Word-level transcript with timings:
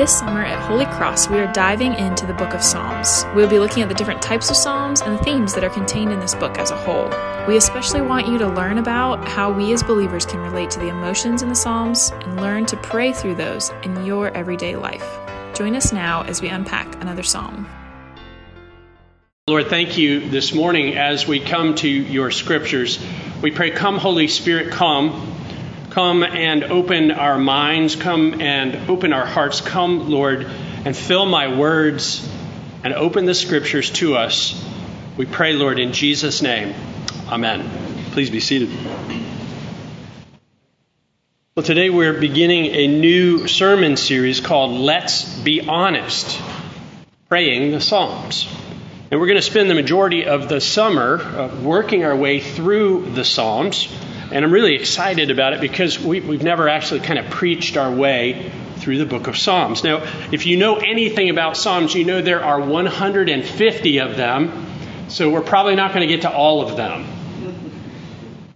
This 0.00 0.18
summer 0.18 0.42
at 0.42 0.58
Holy 0.66 0.86
Cross, 0.86 1.28
we 1.28 1.38
are 1.40 1.52
diving 1.52 1.92
into 1.92 2.24
the 2.24 2.32
book 2.32 2.54
of 2.54 2.62
Psalms. 2.62 3.26
We'll 3.34 3.50
be 3.50 3.58
looking 3.58 3.82
at 3.82 3.90
the 3.90 3.94
different 3.94 4.22
types 4.22 4.48
of 4.48 4.56
Psalms 4.56 5.02
and 5.02 5.12
the 5.12 5.22
themes 5.22 5.52
that 5.52 5.62
are 5.62 5.68
contained 5.68 6.10
in 6.10 6.20
this 6.20 6.34
book 6.34 6.56
as 6.56 6.70
a 6.70 6.76
whole. 6.78 7.10
We 7.46 7.58
especially 7.58 8.00
want 8.00 8.26
you 8.26 8.38
to 8.38 8.48
learn 8.48 8.78
about 8.78 9.28
how 9.28 9.52
we 9.52 9.74
as 9.74 9.82
believers 9.82 10.24
can 10.24 10.40
relate 10.40 10.70
to 10.70 10.78
the 10.78 10.88
emotions 10.88 11.42
in 11.42 11.50
the 11.50 11.54
Psalms 11.54 12.12
and 12.14 12.40
learn 12.40 12.64
to 12.64 12.78
pray 12.78 13.12
through 13.12 13.34
those 13.34 13.72
in 13.82 14.06
your 14.06 14.34
everyday 14.34 14.74
life. 14.74 15.04
Join 15.54 15.76
us 15.76 15.92
now 15.92 16.22
as 16.22 16.40
we 16.40 16.48
unpack 16.48 16.94
another 17.02 17.22
Psalm. 17.22 17.68
Lord, 19.48 19.66
thank 19.66 19.98
you 19.98 20.30
this 20.30 20.54
morning 20.54 20.96
as 20.96 21.26
we 21.26 21.40
come 21.40 21.74
to 21.74 21.88
your 21.90 22.30
scriptures. 22.30 23.04
We 23.42 23.50
pray, 23.50 23.70
Come, 23.70 23.98
Holy 23.98 24.28
Spirit, 24.28 24.70
come. 24.70 25.29
Come 25.90 26.22
and 26.22 26.62
open 26.62 27.10
our 27.10 27.36
minds. 27.36 27.96
Come 27.96 28.40
and 28.40 28.88
open 28.88 29.12
our 29.12 29.26
hearts. 29.26 29.60
Come, 29.60 30.08
Lord, 30.08 30.44
and 30.84 30.96
fill 30.96 31.26
my 31.26 31.56
words 31.56 32.28
and 32.84 32.94
open 32.94 33.24
the 33.24 33.34
scriptures 33.34 33.90
to 33.94 34.14
us. 34.14 34.64
We 35.16 35.26
pray, 35.26 35.52
Lord, 35.52 35.80
in 35.80 35.92
Jesus' 35.92 36.42
name. 36.42 36.76
Amen. 37.26 37.68
Please 38.12 38.30
be 38.30 38.38
seated. 38.38 38.70
Well, 41.56 41.66
today 41.66 41.90
we're 41.90 42.20
beginning 42.20 42.66
a 42.66 42.86
new 42.86 43.48
sermon 43.48 43.96
series 43.96 44.40
called 44.40 44.70
Let's 44.70 45.40
Be 45.40 45.60
Honest 45.60 46.40
Praying 47.28 47.72
the 47.72 47.80
Psalms. 47.80 48.48
And 49.10 49.18
we're 49.18 49.26
going 49.26 49.38
to 49.38 49.42
spend 49.42 49.68
the 49.68 49.74
majority 49.74 50.26
of 50.26 50.48
the 50.48 50.60
summer 50.60 51.20
uh, 51.20 51.60
working 51.62 52.04
our 52.04 52.14
way 52.14 52.38
through 52.38 53.10
the 53.10 53.24
Psalms. 53.24 53.92
And 54.32 54.44
I'm 54.44 54.52
really 54.52 54.76
excited 54.76 55.30
about 55.30 55.54
it 55.54 55.60
because 55.60 55.98
we, 55.98 56.20
we've 56.20 56.42
never 56.42 56.68
actually 56.68 57.00
kind 57.00 57.18
of 57.18 57.30
preached 57.30 57.76
our 57.76 57.90
way 57.90 58.52
through 58.76 58.98
the 58.98 59.06
book 59.06 59.26
of 59.26 59.36
Psalms. 59.36 59.82
Now, 59.82 60.04
if 60.30 60.46
you 60.46 60.56
know 60.56 60.76
anything 60.76 61.30
about 61.30 61.56
Psalms, 61.56 61.94
you 61.94 62.04
know 62.04 62.22
there 62.22 62.44
are 62.44 62.60
150 62.60 63.98
of 63.98 64.16
them. 64.16 64.66
So 65.08 65.30
we're 65.30 65.40
probably 65.40 65.74
not 65.74 65.92
going 65.92 66.06
to 66.06 66.14
get 66.14 66.22
to 66.22 66.30
all 66.30 66.62
of 66.62 66.76
them. 66.76 67.06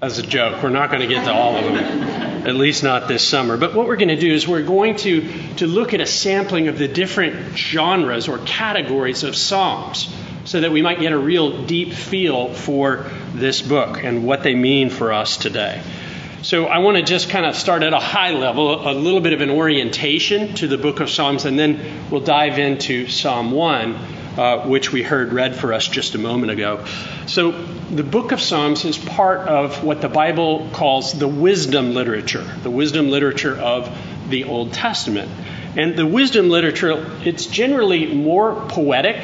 As 0.00 0.19
a 0.19 0.22
joke, 0.22 0.62
we're 0.62 0.70
not 0.70 0.91
going 0.91 1.00
to 1.00 1.08
get 1.08 1.25
to 1.25 1.33
all 1.33 1.56
of 1.56 1.64
them, 1.64 1.77
at 2.47 2.55
least 2.55 2.84
not 2.84 3.09
this 3.09 3.27
summer. 3.27 3.56
But 3.56 3.75
what 3.75 3.88
we're 3.88 3.97
going 3.97 4.09
to 4.09 4.16
do 4.16 4.33
is 4.33 4.47
we're 4.47 4.62
going 4.62 4.97
to, 4.97 5.55
to 5.56 5.66
look 5.66 5.92
at 5.94 6.00
a 6.00 6.06
sampling 6.06 6.69
of 6.69 6.78
the 6.78 6.86
different 6.86 7.56
genres 7.56 8.28
or 8.28 8.38
categories 8.38 9.25
of 9.25 9.34
Psalms 9.34 10.14
so 10.45 10.61
that 10.61 10.70
we 10.70 10.83
might 10.83 11.00
get 11.00 11.12
a 11.12 11.19
real 11.19 11.64
deep 11.64 11.92
feel 11.92 12.53
for 12.53 13.11
this 13.34 13.62
book 13.62 14.03
and 14.05 14.25
what 14.25 14.42
they 14.42 14.55
mean 14.55 14.91
for 14.91 15.12
us 15.12 15.37
today. 15.37 15.83
So 16.42 16.67
I 16.67 16.78
want 16.78 16.98
to 16.98 17.03
just 17.03 17.31
kind 17.31 17.47
of 17.47 17.56
start 17.56 17.83
at 17.83 17.95
a 17.95 17.98
high 17.98 18.33
level, 18.33 18.87
a 18.87 18.92
little 18.92 19.22
bit 19.22 19.33
of 19.33 19.41
an 19.41 19.48
orientation 19.48 20.55
to 20.56 20.67
the 20.67 20.77
book 20.77 21.00
of 21.00 21.09
Psalms, 21.09 21.47
and 21.47 21.59
then 21.59 22.11
we'll 22.11 22.20
dive 22.20 22.59
into 22.59 23.09
Psalm 23.09 23.50
1, 23.50 23.95
uh, 24.37 24.67
which 24.67 24.92
we 24.92 25.03
heard 25.03 25.33
read 25.33 25.56
for 25.56 25.72
us 25.72 25.89
just 25.89 26.15
a 26.15 26.19
moment 26.19 26.53
ago. 26.53 26.84
So 27.27 27.53
the 27.53 28.03
book 28.03 28.33
of 28.33 28.42
Psalms 28.42 28.84
is 28.84 28.98
part 28.98 29.48
of 29.48 29.83
what 29.83 30.03
the 30.03 30.11
Bible 30.11 30.69
calls 30.75 31.19
the 31.19 31.28
wisdom 31.28 31.95
literature, 31.95 32.45
the 32.62 32.70
wisdom 32.70 33.09
literature 33.09 33.56
of 33.56 33.91
the 34.28 34.45
Old 34.45 34.75
Testament. 34.75 35.31
And 35.78 35.97
the 35.97 36.06
wisdom 36.06 36.50
literature, 36.50 37.11
it's 37.25 37.47
generally 37.47 38.15
more 38.15 38.67
poetic 38.69 39.17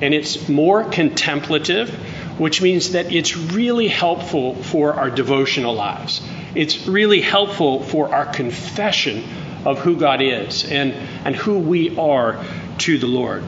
and 0.00 0.14
it's 0.14 0.48
more 0.48 0.84
contemplative, 0.84 1.90
which 2.38 2.62
means 2.62 2.92
that 2.92 3.12
it's 3.12 3.36
really 3.36 3.88
helpful 3.88 4.54
for 4.54 4.94
our 4.94 5.10
devotional 5.10 5.74
lives. 5.74 6.22
It's 6.54 6.86
really 6.86 7.20
helpful 7.20 7.82
for 7.82 8.14
our 8.14 8.26
confession 8.26 9.24
of 9.64 9.78
who 9.78 9.96
God 9.96 10.22
is 10.22 10.70
and, 10.70 10.92
and 11.24 11.36
who 11.36 11.58
we 11.58 11.96
are 11.98 12.42
to 12.78 12.98
the 12.98 13.06
Lord. 13.06 13.44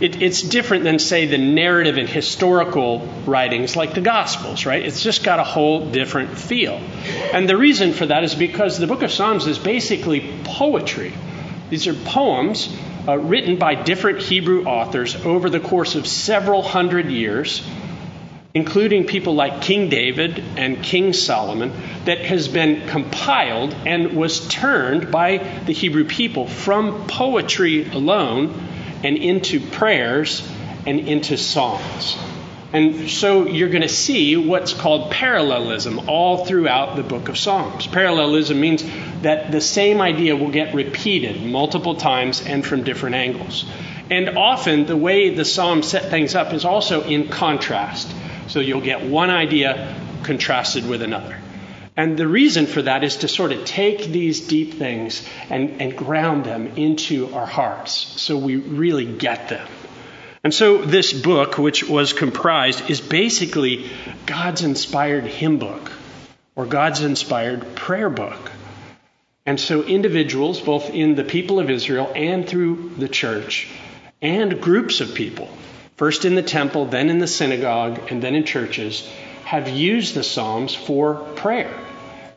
It, 0.00 0.22
it's 0.22 0.40
different 0.40 0.84
than, 0.84 0.98
say, 0.98 1.26
the 1.26 1.36
narrative 1.36 1.98
and 1.98 2.08
historical 2.08 3.00
writings 3.26 3.76
like 3.76 3.92
the 3.92 4.00
Gospels, 4.00 4.64
right? 4.64 4.82
It's 4.82 5.02
just 5.02 5.22
got 5.22 5.38
a 5.38 5.44
whole 5.44 5.90
different 5.90 6.38
feel. 6.38 6.80
And 7.34 7.46
the 7.46 7.58
reason 7.58 7.92
for 7.92 8.06
that 8.06 8.24
is 8.24 8.34
because 8.34 8.78
the 8.78 8.86
book 8.86 9.02
of 9.02 9.12
Psalms 9.12 9.46
is 9.46 9.58
basically 9.58 10.26
poetry. 10.44 11.12
These 11.68 11.86
are 11.86 11.92
poems 11.92 12.74
uh, 13.10 13.16
written 13.16 13.56
by 13.56 13.74
different 13.74 14.20
Hebrew 14.20 14.64
authors 14.64 15.16
over 15.16 15.50
the 15.50 15.58
course 15.58 15.96
of 15.96 16.06
several 16.06 16.62
hundred 16.62 17.10
years, 17.10 17.66
including 18.54 19.06
people 19.06 19.34
like 19.34 19.62
King 19.62 19.88
David 19.88 20.38
and 20.56 20.82
King 20.82 21.12
Solomon, 21.12 21.72
that 22.04 22.18
has 22.18 22.46
been 22.46 22.86
compiled 22.86 23.74
and 23.84 24.12
was 24.12 24.46
turned 24.46 25.10
by 25.10 25.38
the 25.66 25.72
Hebrew 25.72 26.04
people 26.04 26.46
from 26.46 27.06
poetry 27.08 27.88
alone 27.90 28.54
and 29.02 29.16
into 29.16 29.58
prayers 29.58 30.48
and 30.86 31.00
into 31.00 31.36
songs. 31.36 32.16
And 32.72 33.10
so 33.10 33.46
you're 33.46 33.68
going 33.68 33.82
to 33.82 33.88
see 33.88 34.36
what's 34.36 34.72
called 34.72 35.10
parallelism 35.10 36.08
all 36.08 36.44
throughout 36.44 36.94
the 36.94 37.02
book 37.02 37.28
of 37.28 37.36
Psalms. 37.36 37.88
Parallelism 37.88 38.60
means 38.60 38.84
that 39.22 39.50
the 39.50 39.60
same 39.60 40.00
idea 40.00 40.36
will 40.36 40.52
get 40.52 40.72
repeated 40.72 41.42
multiple 41.42 41.96
times 41.96 42.40
and 42.40 42.64
from 42.64 42.84
different 42.84 43.16
angles. 43.16 43.64
And 44.08 44.38
often 44.38 44.86
the 44.86 44.96
way 44.96 45.30
the 45.30 45.44
Psalms 45.44 45.88
set 45.88 46.10
things 46.10 46.34
up 46.34 46.52
is 46.52 46.64
also 46.64 47.02
in 47.02 47.28
contrast. 47.28 48.12
So 48.46 48.60
you'll 48.60 48.80
get 48.80 49.02
one 49.02 49.30
idea 49.30 49.96
contrasted 50.22 50.88
with 50.88 51.02
another. 51.02 51.36
And 51.96 52.16
the 52.16 52.28
reason 52.28 52.66
for 52.66 52.82
that 52.82 53.02
is 53.02 53.18
to 53.18 53.28
sort 53.28 53.52
of 53.52 53.64
take 53.64 54.06
these 54.06 54.46
deep 54.46 54.74
things 54.74 55.26
and, 55.48 55.82
and 55.82 55.96
ground 55.96 56.44
them 56.44 56.68
into 56.76 57.34
our 57.34 57.46
hearts 57.46 57.92
so 57.92 58.38
we 58.38 58.56
really 58.56 59.04
get 59.04 59.48
them. 59.48 59.66
And 60.42 60.54
so, 60.54 60.78
this 60.78 61.12
book, 61.12 61.58
which 61.58 61.86
was 61.86 62.14
comprised, 62.14 62.88
is 62.88 63.00
basically 63.00 63.90
God's 64.24 64.62
inspired 64.62 65.24
hymn 65.24 65.58
book 65.58 65.92
or 66.56 66.64
God's 66.64 67.02
inspired 67.02 67.74
prayer 67.74 68.08
book. 68.08 68.50
And 69.44 69.60
so, 69.60 69.82
individuals, 69.82 70.60
both 70.60 70.90
in 70.90 71.14
the 71.14 71.24
people 71.24 71.60
of 71.60 71.68
Israel 71.68 72.10
and 72.14 72.48
through 72.48 72.92
the 72.96 73.08
church, 73.08 73.68
and 74.22 74.60
groups 74.62 75.00
of 75.00 75.14
people, 75.14 75.50
first 75.96 76.24
in 76.24 76.34
the 76.34 76.42
temple, 76.42 76.86
then 76.86 77.10
in 77.10 77.18
the 77.18 77.26
synagogue, 77.26 78.10
and 78.10 78.22
then 78.22 78.34
in 78.34 78.44
churches, 78.44 79.06
have 79.44 79.68
used 79.68 80.14
the 80.14 80.22
Psalms 80.22 80.74
for 80.74 81.14
prayer 81.36 81.74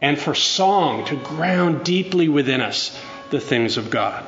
and 0.01 0.19
for 0.19 0.35
song 0.35 1.05
to 1.05 1.15
ground 1.15 1.85
deeply 1.85 2.27
within 2.27 2.59
us 2.59 2.99
the 3.29 3.39
things 3.39 3.77
of 3.77 3.89
God. 3.89 4.25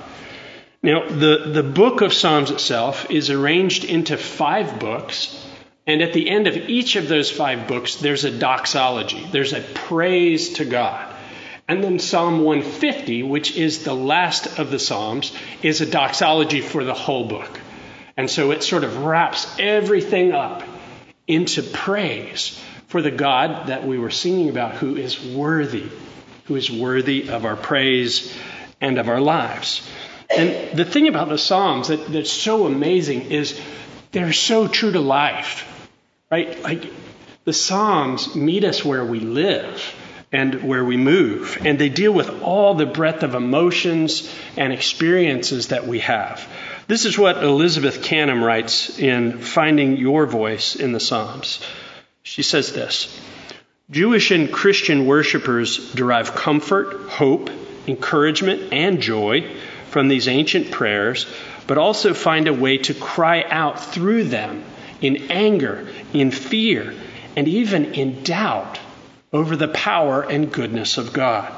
Now, 0.86 1.08
the, 1.10 1.50
the 1.52 1.64
book 1.64 2.02
of 2.02 2.14
Psalms 2.14 2.52
itself 2.52 3.10
is 3.10 3.32
arranged 3.32 3.86
into 3.86 4.18
five 4.18 4.80
books, 4.80 5.44
and 5.88 6.04
at 6.04 6.14
the 6.14 6.30
end 6.30 6.46
of 6.46 6.56
each 6.56 6.96
of 6.96 7.08
those 7.08 7.32
five 7.32 7.68
books, 7.68 7.96
there's 7.96 8.24
a 8.24 8.30
doxology, 8.30 9.28
there's 9.32 9.54
a 9.54 9.62
praise 9.62 10.54
to 10.54 10.66
God. 10.66 11.12
And 11.68 11.84
then 11.84 11.98
Psalm 11.98 12.44
150, 12.44 13.24
which 13.24 13.58
is 13.58 13.84
the 13.84 13.96
last 13.96 14.60
of 14.60 14.70
the 14.70 14.78
Psalms, 14.78 15.36
is 15.64 15.82
a 15.82 15.88
doxology 15.88 16.62
for 16.62 16.84
the 16.84 16.94
whole 16.94 17.28
book. 17.28 17.60
And 18.16 18.30
so 18.30 18.52
it 18.52 18.62
sort 18.62 18.84
of 18.84 18.98
wraps 19.06 19.56
everything 19.58 20.34
up 20.34 20.62
into 21.26 21.64
praise 21.64 22.62
for 22.90 23.02
the 23.02 23.10
God 23.10 23.70
that 23.70 23.88
we 23.88 23.98
were 23.98 24.12
singing 24.12 24.50
about 24.50 24.76
who 24.76 24.98
is 24.98 25.20
worthy, 25.20 25.90
who 26.44 26.56
is 26.56 26.70
worthy 26.70 27.28
of 27.30 27.44
our 27.44 27.56
praise 27.56 28.32
and 28.80 29.00
of 29.00 29.10
our 29.10 29.20
lives. 29.20 29.82
And 30.30 30.78
the 30.78 30.86
thing 30.86 31.08
about 31.08 31.30
the 31.30 31.38
Psalms 31.38 31.90
that, 31.90 32.08
that's 32.12 32.32
so 32.32 32.66
amazing 32.66 33.32
is 33.32 33.60
they're 34.12 34.34
so 34.34 34.68
true 34.68 34.92
to 34.92 35.00
life, 35.00 35.90
right? 36.32 36.62
Like 36.62 36.86
the 37.44 37.54
Psalms 37.54 38.36
meet 38.36 38.64
us 38.64 38.84
where 38.84 39.06
we 39.06 39.20
live 39.20 39.96
and 40.32 40.64
where 40.64 40.84
we 40.84 40.98
move, 40.98 41.60
and 41.64 41.80
they 41.80 41.90
deal 41.90 42.12
with 42.12 42.42
all 42.42 42.74
the 42.74 42.86
breadth 42.86 43.24
of 43.24 43.36
emotions 43.36 44.30
and 44.58 44.74
experiences 44.74 45.68
that 45.68 45.88
we 45.88 46.00
have. 46.00 46.46
This 46.88 47.06
is 47.06 47.18
what 47.18 47.44
Elizabeth 47.44 48.02
Canham 48.02 48.44
writes 48.44 49.00
in 49.00 49.40
Finding 49.40 49.98
Your 49.98 50.26
Voice 50.26 50.76
in 50.76 50.92
the 50.92 51.00
Psalms. 51.00 51.64
She 52.24 52.42
says 52.42 52.74
this 52.74 53.18
Jewish 53.92 54.32
and 54.32 54.52
Christian 54.52 55.06
worshippers 55.06 55.94
derive 55.94 56.34
comfort, 56.34 57.10
hope, 57.10 57.50
encouragement, 57.88 58.74
and 58.74 59.00
joy 59.00 59.56
from 59.96 60.10
these 60.10 60.28
ancient 60.28 60.72
prayers, 60.72 61.26
but 61.68 61.78
also 61.78 62.14
find 62.14 62.50
a 62.50 62.54
way 62.54 62.78
to 62.78 62.94
cry 62.94 63.46
out 63.50 63.82
through 63.82 64.26
them 64.26 64.62
in 65.00 65.32
anger, 65.32 65.88
in 66.12 66.32
fear, 66.32 66.94
and 67.38 67.48
even 67.48 67.94
in 67.94 68.22
doubt 68.22 68.78
over 69.32 69.56
the 69.56 69.70
power 69.70 70.22
and 70.22 70.52
goodness 70.52 70.98
of 70.98 71.14
God. 71.14 71.50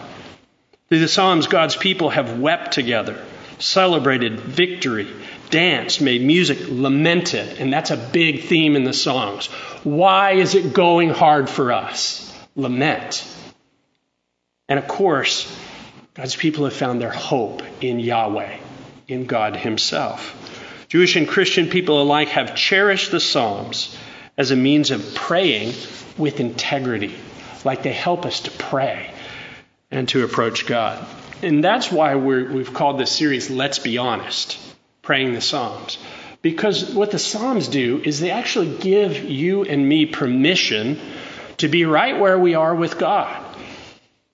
Through 0.88 1.00
the 1.00 1.08
Psalms, 1.08 1.48
God's 1.48 1.76
people 1.76 2.12
have 2.12 2.38
wept 2.38 2.74
together, 2.74 3.20
celebrated 3.58 4.40
victory, 4.40 5.08
danced, 5.50 6.00
made 6.00 6.22
music, 6.22 6.60
lamented, 6.70 7.58
and 7.58 7.74
that's 7.74 7.90
a 7.90 7.98
big 7.98 8.44
theme 8.44 8.76
in 8.76 8.84
the 8.84 8.94
songs. 8.94 9.48
Why 9.84 10.34
is 10.34 10.54
it 10.54 10.74
going 10.74 11.10
hard 11.10 11.50
for 11.50 11.72
us? 11.72 12.32
Lament. 12.56 13.26
And 14.70 14.78
of 14.78 14.88
course, 14.88 15.52
God's 16.18 16.36
people 16.36 16.64
have 16.66 16.74
found 16.74 17.00
their 17.00 17.12
hope 17.12 17.62
in 17.80 18.00
Yahweh, 18.00 18.58
in 19.08 19.28
God 19.28 19.56
Himself. 19.56 20.34
Jewish 20.90 21.16
and 21.16 21.28
Christian 21.28 21.68
people 21.70 22.02
alike 22.02 22.30
have 22.30 22.56
cherished 22.56 23.12
the 23.12 23.20
Psalms 23.20 23.96
as 24.36 24.50
a 24.50 24.56
means 24.56 24.90
of 24.90 25.14
praying 25.14 25.76
with 26.18 26.40
integrity, 26.40 27.14
like 27.64 27.84
they 27.84 27.94
help 27.94 28.26
us 28.26 28.40
to 28.42 28.52
pray 28.52 29.14
and 29.92 30.10
to 30.10 30.24
approach 30.24 30.66
God. 30.66 31.06
And 31.44 31.64
that's 31.64 31.92
why 31.92 32.16
we 32.16 32.64
have 32.64 32.74
called 32.74 33.00
this 33.00 33.12
series 33.12 33.52
Let's 33.52 33.78
Be 33.78 34.00
Honest, 34.00 34.58
Praying 35.04 35.34
the 35.34 35.42
Psalms. 35.42 36.00
Because 36.42 36.96
what 36.96 37.12
the 37.12 37.20
Psalms 37.20 37.68
do 37.68 38.02
is 38.04 38.20
they 38.20 38.32
actually 38.32 38.76
give 38.80 39.24
you 39.24 39.66
and 39.66 39.88
me 39.88 40.08
permission 40.08 41.00
to 41.58 41.68
be 41.68 41.86
right 41.86 42.20
where 42.20 42.40
we 42.40 42.56
are 42.56 42.74
with 42.74 42.98
God. 42.98 43.47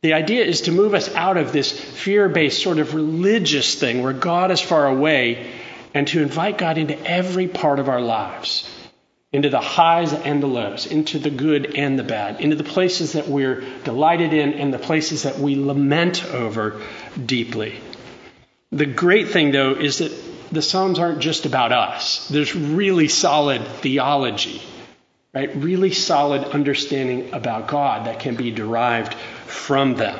The 0.04 0.12
idea 0.12 0.44
is 0.44 0.62
to 0.64 0.74
move 0.74 0.94
us 0.94 1.08
out 1.16 1.38
of 1.38 1.54
this 1.54 1.72
fear 1.72 2.28
based 2.28 2.62
sort 2.62 2.78
of 2.78 2.94
religious 2.94 3.76
thing 3.76 4.04
where 4.04 4.12
God 4.12 4.52
is 4.52 4.60
far 4.60 4.86
away 4.86 5.50
and 5.94 6.06
to 6.10 6.22
invite 6.22 6.58
God 6.58 6.78
into 6.78 7.02
every 7.10 7.48
part 7.48 7.80
of 7.80 7.88
our 7.88 8.02
lives, 8.02 8.70
into 9.32 9.50
the 9.50 9.62
highs 9.62 10.12
and 10.12 10.44
the 10.44 10.48
lows, 10.48 10.88
into 10.88 11.20
the 11.20 11.30
good 11.30 11.78
and 11.78 11.98
the 11.98 12.04
bad, 12.04 12.42
into 12.42 12.58
the 12.58 12.66
places 12.66 13.14
that 13.14 13.30
we're 13.30 13.64
delighted 13.86 14.34
in 14.34 14.56
and 14.56 14.74
the 14.74 14.78
places 14.78 15.24
that 15.24 15.40
we 15.40 15.56
lament 15.56 16.26
over 16.26 16.82
deeply. 17.26 17.80
The 18.74 18.86
great 18.86 19.30
thing, 19.30 19.52
though, 19.52 19.72
is 19.72 20.00
that 20.00 20.12
the 20.52 20.62
Psalms 20.62 21.00
aren't 21.00 21.20
just 21.20 21.46
about 21.46 21.72
us. 21.72 22.28
There's 22.28 22.54
really 22.54 23.08
solid 23.08 23.66
theology, 23.66 24.62
right? 25.34 25.56
Really 25.56 25.92
solid 25.92 26.44
understanding 26.44 27.34
about 27.34 27.68
God 27.68 28.08
that 28.08 28.20
can 28.20 28.36
be 28.36 28.52
derived 28.52 29.14
from 29.14 29.96
them. 29.96 30.20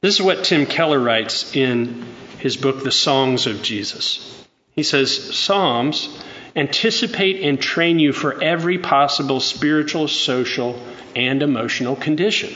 This 0.00 0.14
is 0.14 0.22
what 0.22 0.44
Tim 0.44 0.66
Keller 0.66 1.00
writes 1.00 1.56
in 1.56 2.04
his 2.38 2.56
book, 2.56 2.84
The 2.84 2.92
Songs 2.92 3.46
of 3.46 3.62
Jesus. 3.62 4.46
He 4.70 4.84
says, 4.84 5.36
Psalms 5.36 6.22
anticipate 6.54 7.42
and 7.42 7.60
train 7.60 7.98
you 7.98 8.12
for 8.12 8.40
every 8.42 8.78
possible 8.78 9.40
spiritual, 9.40 10.06
social, 10.06 10.80
and 11.16 11.42
emotional 11.42 11.96
condition. 11.96 12.54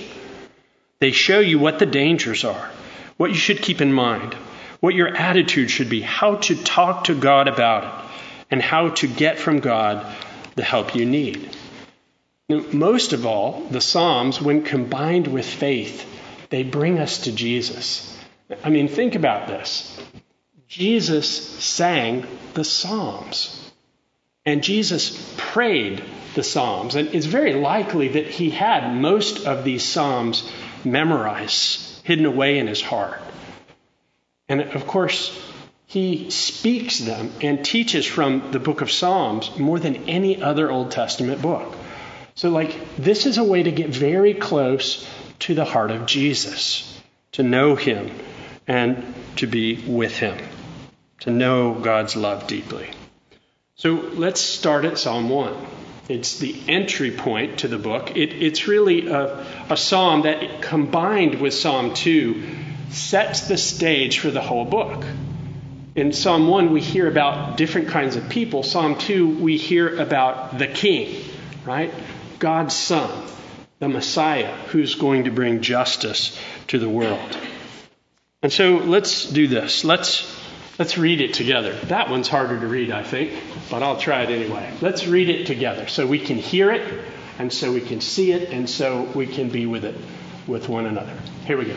They 1.01 1.11
show 1.11 1.41
you 1.41 1.59
what 1.59 1.81
the 1.81 1.87
dangers 1.87 2.45
are, 2.45 2.71
what 3.17 3.31
you 3.31 3.37
should 3.37 3.61
keep 3.61 3.81
in 3.81 3.93
mind, 3.93 4.35
what 4.79 4.95
your 4.95 5.09
attitude 5.09 5.71
should 5.71 5.89
be, 5.89 6.01
how 6.01 6.37
to 6.37 6.55
talk 6.55 7.05
to 7.05 7.15
God 7.15 7.49
about 7.49 7.85
it, 7.85 8.11
and 8.53 8.63
how 8.63 8.91
to 8.91 9.09
get 9.09 9.39
from 9.41 9.59
God 9.59 10.07
the 10.55 10.63
help 10.63 10.95
you 10.95 11.07
need. 11.07 11.51
Most 12.49 13.13
of 13.13 13.25
all, 13.25 13.63
the 13.71 13.81
Psalms, 13.81 14.41
when 14.41 14.63
combined 14.63 15.27
with 15.27 15.47
faith, 15.47 16.07
they 16.51 16.63
bring 16.63 16.99
us 16.99 17.23
to 17.25 17.33
Jesus. 17.33 18.19
I 18.63 18.71
mean, 18.71 18.89
think 18.89 19.15
about 19.15 19.47
this. 19.47 19.99
Jesus 20.69 21.29
sang 21.63 22.27
the 22.55 22.65
Psalms, 22.65 23.71
and 24.45 24.63
Jesus 24.63 25.35
prayed 25.37 26.03
the 26.35 26.43
Psalms. 26.43 26.95
And 26.95 27.15
it's 27.15 27.27
very 27.27 27.55
likely 27.55 28.09
that 28.09 28.27
he 28.27 28.51
had 28.51 28.95
most 28.95 29.47
of 29.47 29.65
these 29.65 29.85
Psalms 29.85 30.51
memorized, 30.85 32.05
hidden 32.05 32.27
away 32.27 32.59
in 32.59 32.67
his 32.67 32.83
heart. 32.83 33.21
And 34.49 34.61
of 34.61 34.87
course, 34.87 35.39
he 35.93 36.31
speaks 36.31 37.01
them 37.01 37.31
and 37.43 37.63
teaches 37.63 38.07
from 38.07 38.51
the 38.51 38.59
book 38.59 38.81
of 38.81 38.91
Psalms 38.91 39.59
more 39.59 39.79
than 39.79 40.09
any 40.09 40.43
other 40.43 40.71
Old 40.71 40.91
Testament 40.91 41.43
book. 41.43 41.77
So, 42.35 42.49
like, 42.49 42.97
this 42.97 43.27
is 43.27 43.37
a 43.37 43.45
way 43.45 43.63
to 43.63 43.71
get 43.71 43.91
very 43.91 44.33
close 44.33 45.07
to 45.41 45.55
the 45.55 45.67
heart 45.67 45.91
of 45.91 46.07
Jesus, 46.07 46.99
to 47.33 47.43
know 47.43 47.77
him 47.77 48.11
and 48.67 49.15
to 49.37 49.47
be 49.47 49.85
with 49.87 50.17
him, 50.17 50.39
to 51.21 51.31
know 51.31 51.75
God's 51.75 52.17
love 52.17 52.47
deeply. 52.47 52.89
So, 53.75 53.93
let's 53.93 54.41
start 54.41 54.87
at 54.87 54.97
Psalm 54.97 55.29
1. 55.29 55.55
It's 56.09 56.39
the 56.39 56.59
entry 56.69 57.11
point 57.11 57.59
to 57.59 57.69
the 57.69 57.77
book. 57.77 58.17
It, 58.17 58.33
it's 58.33 58.67
really 58.67 59.09
a, 59.09 59.47
a 59.69 59.77
psalm 59.77 60.23
that, 60.23 60.63
combined 60.63 61.39
with 61.39 61.53
Psalm 61.53 61.93
2, 61.93 62.43
sets 62.89 63.43
the 63.43 63.59
stage 63.59 64.21
for 64.21 64.31
the 64.31 64.41
whole 64.41 64.65
book. 64.65 65.05
In 65.95 66.15
Psalm 66.15 66.49
1, 66.49 66.73
we 66.73 66.81
hear 66.81 67.07
about 67.07 67.59
different 67.59 67.89
kinds 67.89 68.17
of 68.17 68.31
people. 68.31 68.63
Psalm 68.63 68.97
2, 68.97 69.39
we 69.39 69.59
hear 69.59 70.01
about 70.01 70.59
the 70.59 70.67
king, 70.67 71.23
right? 71.67 71.93
God's 72.39 72.75
Son, 72.75 73.11
the 73.79 73.91
Messiah, 73.91 74.55
who's 74.69 74.95
going 74.95 75.25
to 75.25 75.31
bring 75.31 75.61
justice 75.61 76.39
to 76.69 76.79
the 76.79 76.89
world. 76.89 77.37
And 78.43 78.51
so 78.51 78.77
let's 78.79 79.27
do 79.29 79.47
this. 79.47 79.85
Let's 79.85 80.27
let's 80.79 80.97
read 80.97 81.21
it 81.21 81.35
together. 81.35 81.75
That 81.85 82.09
one's 82.09 82.27
harder 82.27 82.59
to 82.59 82.67
read, 82.67 82.91
I 82.91 83.03
think, 83.03 83.39
but 83.71 83.83
I'll 83.83 83.99
try 83.99 84.23
it 84.23 84.31
anyway. 84.31 84.73
Let's 84.81 85.07
read 85.07 85.29
it 85.29 85.47
together 85.47 85.89
so 85.89 86.07
we 86.07 86.19
can 86.19 86.39
hear 86.39 86.73
it 86.73 87.05
and 87.39 87.53
so 87.53 87.71
we 87.71 87.83
can 87.83 88.01
see 88.01 88.33
it 88.33 88.49
and 88.49 88.69
so 88.69 89.03
we 89.15 89.27
can 89.27 89.51
be 89.51 89.67
with 89.67 89.85
it 89.85 89.97
with 90.47 90.71
one 90.71 90.87
another. 90.87 91.15
Here 91.47 91.59
we 91.59 91.67
go. 91.67 91.77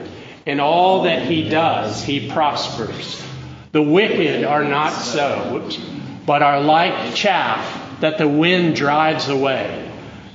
In 0.45 0.59
all 0.59 1.03
that 1.03 1.23
he 1.23 1.49
does, 1.49 2.03
he 2.03 2.29
prospers. 2.29 3.23
The 3.71 3.81
wicked 3.81 4.43
are 4.43 4.63
not 4.63 4.91
so, 4.91 5.69
but 6.25 6.41
are 6.41 6.61
like 6.61 7.15
chaff 7.15 7.99
that 8.01 8.17
the 8.17 8.27
wind 8.27 8.75
drives 8.75 9.29
away. 9.29 9.89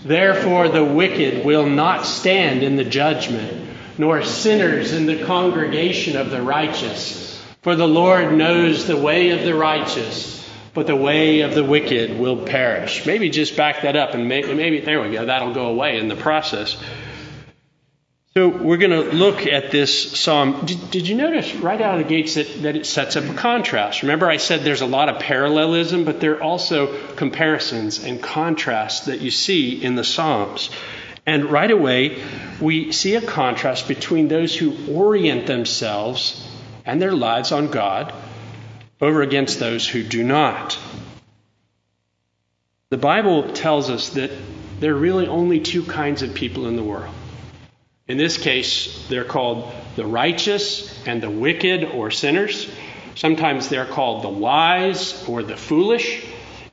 Therefore, 0.05 0.69
the 0.69 0.85
wicked 0.85 1.45
will 1.45 1.67
not 1.67 2.07
stand 2.07 2.63
in 2.63 2.77
the 2.77 2.85
judgment, 2.85 3.69
nor 3.99 4.23
sinners 4.23 4.93
in 4.93 5.07
the 5.07 5.25
congregation 5.25 6.17
of 6.17 6.31
the 6.31 6.41
righteous. 6.41 7.43
For 7.63 7.75
the 7.75 7.89
Lord 7.89 8.33
knows 8.33 8.87
the 8.87 8.97
way 8.97 9.31
of 9.31 9.43
the 9.43 9.57
righteous, 9.57 10.49
but 10.73 10.87
the 10.87 10.95
way 10.95 11.41
of 11.41 11.55
the 11.55 11.65
wicked 11.65 12.17
will 12.17 12.47
perish. 12.47 13.05
Maybe 13.05 13.29
just 13.31 13.57
back 13.57 13.83
that 13.83 13.97
up 13.97 14.15
and 14.15 14.29
maybe, 14.29 14.81
there 14.81 15.03
we 15.03 15.11
go, 15.11 15.27
that'll 15.27 15.55
go 15.55 15.67
away 15.67 15.99
in 15.99 16.07
the 16.07 16.15
process. 16.15 16.77
So 18.37 18.49
we're 18.49 18.77
going 18.77 18.91
to 18.91 19.17
look 19.17 19.47
at 19.47 19.71
this 19.71 20.13
psalm. 20.21 20.67
Did, 20.67 20.91
did, 20.91 21.09
you 21.09 21.15
notice 21.15 21.55
right 21.55 21.81
out 21.81 21.99
of 21.99 22.07
the 22.07 22.09
gates 22.15 22.35
that, 22.35 22.65
that 22.65 22.77
it 22.77 22.85
sets 22.85 23.17
up 23.17 23.25
a 23.25 23.33
contrast? 23.33 24.03
Remember, 24.03 24.29
I 24.29 24.37
said 24.37 24.61
there's 24.61 24.83
a 24.83 24.87
lot 24.87 25.09
of 25.09 25.21
parallelism, 25.21 26.05
but 26.05 26.21
there 26.21 26.35
are 26.35 26.43
also 26.43 27.15
comparisons 27.15 28.05
and 28.05 28.23
contrasts 28.23 29.07
that 29.07 29.23
you 29.23 29.31
see 29.31 29.83
in 29.83 29.95
the 29.95 30.05
Psalms. 30.05 30.69
And 31.25 31.47
right 31.47 31.71
away, 31.71 32.23
we 32.61 32.93
see 32.93 33.15
a 33.15 33.23
contrast 33.23 33.89
between 33.89 34.29
those 34.29 34.55
who 34.55 34.77
orient 34.95 35.47
themselves 35.47 36.47
and 36.85 37.01
their 37.01 37.13
lives 37.13 37.53
on 37.53 37.69
God 37.69 38.13
over 39.01 39.23
against 39.23 39.61
those 39.61 39.89
who 39.89 40.03
do 40.03 40.23
not. 40.23 40.79
The 42.91 42.99
Bible 42.99 43.51
tells 43.55 43.89
us 43.89 44.11
that 44.11 44.31
there 44.79 44.93
are 44.93 44.99
really 44.99 45.27
only 45.27 45.61
two 45.61 45.85
kinds 45.85 46.21
of 46.21 46.35
people 46.35 46.67
in 46.67 46.77
the 46.77 46.85
world 46.85 47.16
in 48.09 48.19
this 48.19 48.39
case, 48.39 49.07
they're 49.09 49.25
called 49.25 49.73
the 49.97 50.07
righteous 50.07 51.05
and 51.07 51.21
the 51.21 51.31
wicked 51.31 51.83
or 51.83 52.13
sinners. 52.13 52.71
Sometimes 53.17 53.69
they're 53.69 53.85
called 53.85 54.23
the 54.23 54.29
wise 54.29 55.27
or 55.29 55.43
the 55.43 55.57
foolish. 55.57 56.25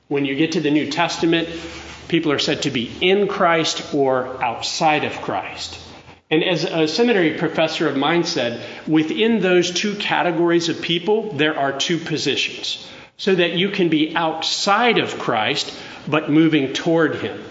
When 0.06 0.24
you 0.26 0.36
get 0.36 0.52
to 0.52 0.60
the 0.60 0.70
New 0.70 0.92
Testament, 0.92 1.48
people 2.06 2.30
are 2.30 2.38
said 2.38 2.62
to 2.62 2.70
be 2.70 2.92
in 3.00 3.26
Christ 3.26 3.94
or 3.94 4.40
outside 4.44 5.02
of 5.02 5.22
Christ. 5.22 5.80
And 6.30 6.44
as 6.44 6.64
a 6.64 6.86
seminary 6.86 7.36
professor 7.36 7.88
of 7.88 7.96
mine 7.96 8.22
said, 8.22 8.64
within 8.86 9.40
those 9.40 9.72
two 9.72 9.96
categories 9.96 10.68
of 10.68 10.82
people, 10.82 11.32
there 11.32 11.58
are 11.58 11.76
two 11.76 11.98
positions. 11.98 12.88
So 13.16 13.34
that 13.34 13.52
you 13.54 13.70
can 13.70 13.88
be 13.88 14.14
outside 14.14 14.98
of 14.98 15.18
Christ, 15.18 15.72
but 16.06 16.30
moving 16.30 16.72
toward 16.72 17.16
Him. 17.16 17.42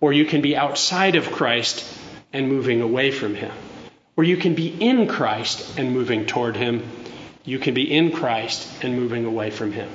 Or 0.00 0.12
you 0.12 0.24
can 0.24 0.40
be 0.40 0.56
outside 0.56 1.16
of 1.16 1.30
Christ 1.30 1.99
and 2.32 2.48
moving 2.48 2.80
away 2.80 3.10
from 3.10 3.34
Him. 3.34 3.52
Or 4.16 4.24
you 4.24 4.36
can 4.36 4.54
be 4.54 4.68
in 4.68 5.06
Christ 5.06 5.78
and 5.78 5.92
moving 5.92 6.26
toward 6.26 6.56
Him. 6.56 6.88
You 7.44 7.58
can 7.58 7.74
be 7.74 7.90
in 7.90 8.12
Christ 8.12 8.84
and 8.84 8.94
moving 8.94 9.24
away 9.24 9.50
from 9.50 9.72
Him. 9.72 9.88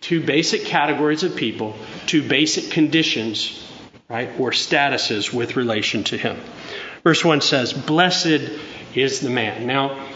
Two 0.00 0.24
basic 0.24 0.64
categories 0.64 1.22
of 1.22 1.36
people, 1.36 1.76
two 2.06 2.26
basic 2.26 2.70
conditions, 2.70 3.70
right, 4.08 4.30
or 4.38 4.50
statuses 4.50 5.32
with 5.32 5.56
relation 5.56 6.04
to 6.04 6.16
Him. 6.16 6.40
Verse 7.04 7.24
1 7.24 7.40
says, 7.40 7.72
Blessed 7.72 8.50
is 8.94 9.20
the 9.20 9.30
man. 9.30 9.66
Now, 9.66 10.08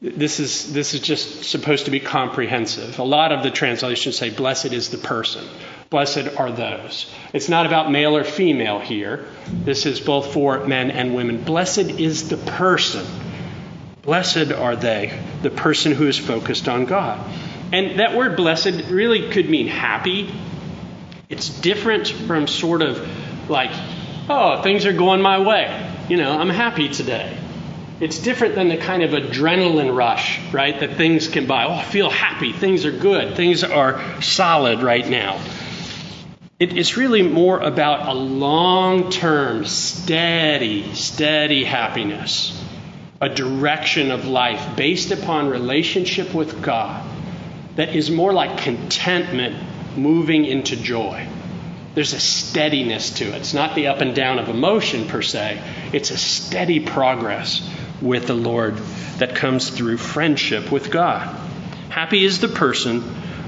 this 0.00 0.38
is, 0.38 0.72
this 0.72 0.94
is 0.94 1.00
just 1.00 1.44
supposed 1.44 1.86
to 1.86 1.90
be 1.90 1.98
comprehensive. 1.98 2.98
A 2.98 3.04
lot 3.04 3.32
of 3.32 3.42
the 3.42 3.50
translations 3.50 4.16
say, 4.16 4.30
Blessed 4.30 4.72
is 4.72 4.90
the 4.90 4.98
person. 4.98 5.44
Blessed 5.90 6.36
are 6.36 6.52
those. 6.52 7.10
It's 7.32 7.48
not 7.48 7.64
about 7.64 7.90
male 7.90 8.14
or 8.14 8.22
female 8.22 8.78
here. 8.78 9.24
This 9.46 9.86
is 9.86 10.00
both 10.00 10.34
for 10.34 10.66
men 10.66 10.90
and 10.90 11.14
women. 11.14 11.42
Blessed 11.42 11.78
is 11.78 12.28
the 12.28 12.36
person. 12.36 13.06
Blessed 14.02 14.52
are 14.52 14.76
they, 14.76 15.18
the 15.40 15.48
person 15.48 15.92
who 15.92 16.06
is 16.06 16.18
focused 16.18 16.68
on 16.68 16.84
God. 16.84 17.26
And 17.72 18.00
that 18.00 18.14
word 18.14 18.36
blessed 18.36 18.90
really 18.90 19.30
could 19.30 19.48
mean 19.48 19.66
happy. 19.66 20.30
It's 21.30 21.48
different 21.48 22.08
from 22.08 22.46
sort 22.46 22.82
of 22.82 23.50
like, 23.50 23.70
oh, 24.28 24.60
things 24.62 24.84
are 24.84 24.92
going 24.92 25.22
my 25.22 25.38
way. 25.38 25.90
You 26.10 26.18
know, 26.18 26.38
I'm 26.38 26.50
happy 26.50 26.90
today. 26.90 27.34
It's 28.00 28.18
different 28.18 28.54
than 28.54 28.68
the 28.68 28.76
kind 28.76 29.02
of 29.02 29.10
adrenaline 29.10 29.96
rush, 29.96 30.38
right, 30.52 30.78
that 30.80 30.96
things 30.96 31.28
can 31.28 31.46
buy. 31.46 31.64
Oh, 31.64 31.72
I 31.72 31.82
feel 31.82 32.10
happy. 32.10 32.52
Things 32.52 32.84
are 32.84 32.92
good. 32.92 33.36
Things 33.36 33.64
are 33.64 34.22
solid 34.22 34.82
right 34.82 35.08
now. 35.08 35.40
It, 36.58 36.76
it's 36.76 36.96
really 36.96 37.22
more 37.22 37.60
about 37.60 38.08
a 38.08 38.14
long 38.14 39.10
term, 39.10 39.64
steady, 39.64 40.92
steady 40.94 41.62
happiness, 41.62 42.60
a 43.20 43.28
direction 43.28 44.10
of 44.10 44.24
life 44.26 44.76
based 44.76 45.12
upon 45.12 45.50
relationship 45.50 46.34
with 46.34 46.60
God 46.60 47.08
that 47.76 47.94
is 47.94 48.10
more 48.10 48.32
like 48.32 48.58
contentment 48.58 49.56
moving 49.96 50.46
into 50.46 50.74
joy. 50.74 51.28
There's 51.94 52.12
a 52.12 52.18
steadiness 52.18 53.10
to 53.18 53.24
it. 53.26 53.36
It's 53.36 53.54
not 53.54 53.76
the 53.76 53.86
up 53.86 54.00
and 54.00 54.12
down 54.12 54.40
of 54.40 54.48
emotion 54.48 55.06
per 55.06 55.22
se, 55.22 55.62
it's 55.92 56.10
a 56.10 56.18
steady 56.18 56.80
progress 56.80 57.68
with 58.02 58.26
the 58.26 58.34
Lord 58.34 58.78
that 59.18 59.36
comes 59.36 59.70
through 59.70 59.98
friendship 59.98 60.72
with 60.72 60.90
God. 60.90 61.28
Happy 61.88 62.24
is 62.24 62.40
the 62.40 62.48
person 62.48 63.00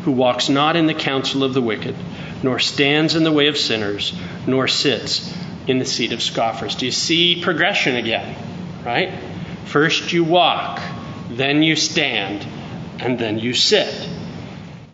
who 0.04 0.12
walks 0.12 0.48
not 0.48 0.76
in 0.76 0.86
the 0.86 0.94
counsel 0.94 1.42
of 1.42 1.54
the 1.54 1.62
wicked, 1.62 1.96
nor 2.42 2.58
stands 2.58 3.14
in 3.14 3.24
the 3.24 3.32
way 3.32 3.48
of 3.48 3.56
sinners, 3.56 4.12
nor 4.46 4.68
sits 4.68 5.34
in 5.66 5.78
the 5.78 5.84
seat 5.84 6.12
of 6.12 6.22
scoffers. 6.22 6.74
Do 6.74 6.86
you 6.86 6.92
see 6.92 7.42
progression 7.42 7.96
again? 7.96 8.36
Right? 8.84 9.12
First 9.66 10.12
you 10.12 10.24
walk, 10.24 10.80
then 11.28 11.62
you 11.62 11.76
stand, 11.76 12.46
and 12.98 13.18
then 13.18 13.38
you 13.38 13.54
sit. 13.54 14.08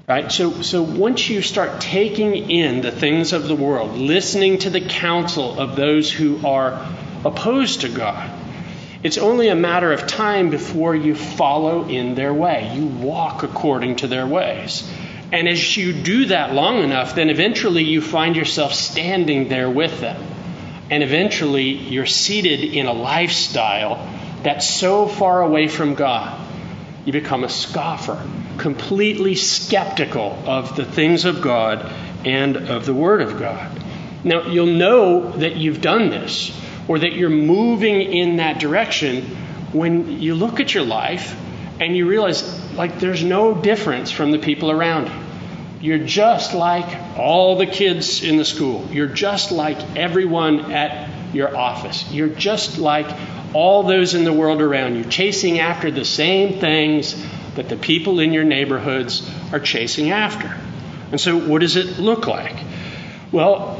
Right? 0.08 0.30
So, 0.30 0.62
so 0.62 0.82
once 0.82 1.28
you 1.28 1.42
start 1.42 1.80
taking 1.80 2.50
in 2.50 2.80
the 2.80 2.92
things 2.92 3.32
of 3.32 3.48
the 3.48 3.56
world, 3.56 3.96
listening 3.96 4.58
to 4.58 4.70
the 4.70 4.80
counsel 4.80 5.58
of 5.58 5.74
those 5.74 6.12
who 6.12 6.46
are 6.46 6.86
opposed 7.24 7.80
to 7.80 7.88
God, 7.88 8.30
it's 9.02 9.18
only 9.18 9.48
a 9.48 9.54
matter 9.54 9.92
of 9.92 10.06
time 10.06 10.50
before 10.50 10.94
you 10.94 11.14
follow 11.14 11.88
in 11.88 12.14
their 12.14 12.32
way. 12.32 12.72
You 12.74 12.86
walk 12.86 13.42
according 13.42 13.96
to 13.96 14.08
their 14.08 14.26
ways. 14.26 14.88
And 15.36 15.50
as 15.50 15.76
you 15.76 15.92
do 15.92 16.24
that 16.26 16.54
long 16.54 16.82
enough, 16.82 17.14
then 17.14 17.28
eventually 17.28 17.84
you 17.84 18.00
find 18.00 18.34
yourself 18.34 18.72
standing 18.72 19.50
there 19.50 19.68
with 19.68 20.00
them. 20.00 20.16
And 20.88 21.02
eventually 21.02 21.72
you're 21.72 22.06
seated 22.06 22.64
in 22.64 22.86
a 22.86 22.94
lifestyle 22.94 24.08
that's 24.42 24.66
so 24.66 25.06
far 25.06 25.42
away 25.42 25.68
from 25.68 25.92
God. 25.92 26.40
You 27.04 27.12
become 27.12 27.44
a 27.44 27.50
scoffer, 27.50 28.26
completely 28.56 29.34
skeptical 29.34 30.42
of 30.46 30.74
the 30.74 30.86
things 30.86 31.26
of 31.26 31.42
God 31.42 31.92
and 32.24 32.56
of 32.56 32.86
the 32.86 32.94
Word 32.94 33.20
of 33.20 33.38
God. 33.38 33.70
Now, 34.24 34.46
you'll 34.46 34.64
know 34.64 35.32
that 35.32 35.56
you've 35.56 35.82
done 35.82 36.08
this 36.08 36.50
or 36.88 37.00
that 37.00 37.12
you're 37.12 37.28
moving 37.28 38.00
in 38.00 38.36
that 38.36 38.58
direction 38.58 39.20
when 39.72 40.18
you 40.18 40.34
look 40.34 40.60
at 40.60 40.72
your 40.72 40.84
life 40.84 41.38
and 41.78 41.94
you 41.94 42.08
realize 42.08 42.42
like 42.72 43.00
there's 43.00 43.22
no 43.22 43.52
difference 43.52 44.10
from 44.10 44.30
the 44.30 44.38
people 44.38 44.70
around 44.70 45.08
you. 45.08 45.25
You're 45.86 45.98
just 45.98 46.52
like 46.52 47.16
all 47.16 47.54
the 47.54 47.66
kids 47.66 48.24
in 48.24 48.38
the 48.38 48.44
school. 48.44 48.88
You're 48.90 49.06
just 49.06 49.52
like 49.52 49.96
everyone 49.96 50.72
at 50.72 51.32
your 51.32 51.56
office. 51.56 52.10
You're 52.10 52.26
just 52.26 52.78
like 52.78 53.06
all 53.54 53.84
those 53.84 54.14
in 54.14 54.24
the 54.24 54.32
world 54.32 54.60
around 54.60 54.96
you, 54.96 55.04
chasing 55.04 55.60
after 55.60 55.92
the 55.92 56.04
same 56.04 56.58
things 56.58 57.14
that 57.54 57.68
the 57.68 57.76
people 57.76 58.18
in 58.18 58.32
your 58.32 58.42
neighborhoods 58.42 59.30
are 59.52 59.60
chasing 59.60 60.10
after. 60.10 60.52
And 61.12 61.20
so, 61.20 61.38
what 61.38 61.60
does 61.60 61.76
it 61.76 62.00
look 62.00 62.26
like? 62.26 62.56
Well, 63.30 63.78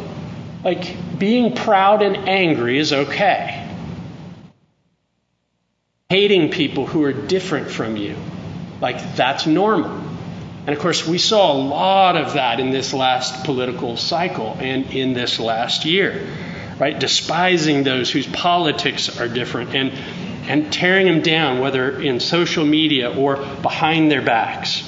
like 0.62 1.18
being 1.18 1.56
proud 1.56 2.02
and 2.02 2.28
angry 2.28 2.78
is 2.78 2.92
okay. 2.92 3.68
Hating 6.08 6.52
people 6.52 6.86
who 6.86 7.02
are 7.02 7.12
different 7.12 7.68
from 7.68 7.96
you, 7.96 8.14
like 8.80 9.16
that's 9.16 9.44
normal. 9.48 10.05
And 10.66 10.74
of 10.74 10.82
course, 10.82 11.06
we 11.06 11.18
saw 11.18 11.52
a 11.52 11.58
lot 11.58 12.16
of 12.16 12.32
that 12.32 12.58
in 12.58 12.70
this 12.70 12.92
last 12.92 13.44
political 13.44 13.96
cycle 13.96 14.56
and 14.58 14.90
in 14.90 15.12
this 15.12 15.38
last 15.38 15.84
year, 15.84 16.26
right? 16.80 16.98
Despising 16.98 17.84
those 17.84 18.10
whose 18.10 18.26
politics 18.26 19.20
are 19.20 19.28
different 19.28 19.76
and, 19.76 19.92
and 20.50 20.72
tearing 20.72 21.06
them 21.06 21.22
down, 21.22 21.60
whether 21.60 22.00
in 22.00 22.18
social 22.18 22.66
media 22.66 23.16
or 23.16 23.36
behind 23.36 24.10
their 24.10 24.22
backs. 24.22 24.82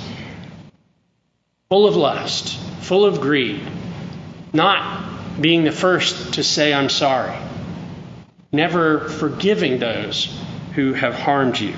Full 1.69 1.87
of 1.87 1.95
lust, 1.95 2.59
full 2.81 3.05
of 3.05 3.21
greed, 3.21 3.63
not 4.53 5.41
being 5.41 5.63
the 5.63 5.71
first 5.71 6.35
to 6.35 6.43
say, 6.43 6.75
I'm 6.75 6.89
sorry, 6.89 7.37
never 8.51 9.09
forgiving 9.09 9.79
those 9.79 10.37
who 10.75 10.93
have 10.95 11.15
harmed 11.15 11.61
you, 11.61 11.75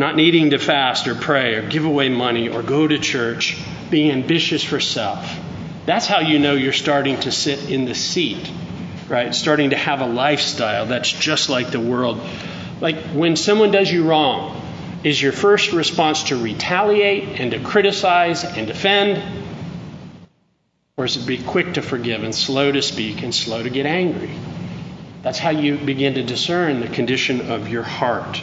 not 0.00 0.16
needing 0.16 0.50
to 0.50 0.58
fast 0.58 1.06
or 1.06 1.14
pray 1.14 1.54
or 1.54 1.68
give 1.68 1.84
away 1.84 2.08
money 2.08 2.48
or 2.48 2.62
go 2.62 2.88
to 2.88 2.98
church, 2.98 3.56
being 3.90 4.10
ambitious 4.10 4.64
for 4.64 4.80
self. 4.80 5.38
That's 5.84 6.06
how 6.06 6.20
you 6.20 6.38
know 6.38 6.54
you're 6.54 6.72
starting 6.72 7.20
to 7.20 7.30
sit 7.30 7.70
in 7.70 7.84
the 7.84 7.94
seat, 7.94 8.50
right? 9.08 9.34
Starting 9.34 9.70
to 9.70 9.76
have 9.76 10.00
a 10.00 10.06
lifestyle 10.06 10.86
that's 10.86 11.12
just 11.12 11.50
like 11.50 11.70
the 11.70 11.80
world. 11.80 12.18
Like 12.80 12.96
when 13.10 13.36
someone 13.36 13.72
does 13.72 13.92
you 13.92 14.08
wrong, 14.08 14.60
is 15.04 15.20
your 15.20 15.32
first 15.32 15.72
response 15.72 16.24
to 16.24 16.36
retaliate 16.42 17.38
and 17.38 17.50
to 17.50 17.60
criticize 17.60 18.44
and 18.44 18.66
defend? 18.66 19.22
Or 20.96 21.04
is 21.04 21.18
it 21.18 21.26
be 21.26 21.42
quick 21.42 21.74
to 21.74 21.82
forgive 21.82 22.24
and 22.24 22.34
slow 22.34 22.72
to 22.72 22.80
speak 22.80 23.22
and 23.22 23.34
slow 23.34 23.62
to 23.62 23.68
get 23.68 23.84
angry? 23.84 24.34
That's 25.22 25.38
how 25.38 25.50
you 25.50 25.76
begin 25.76 26.14
to 26.14 26.22
discern 26.22 26.80
the 26.80 26.88
condition 26.88 27.50
of 27.50 27.68
your 27.68 27.82
heart. 27.82 28.40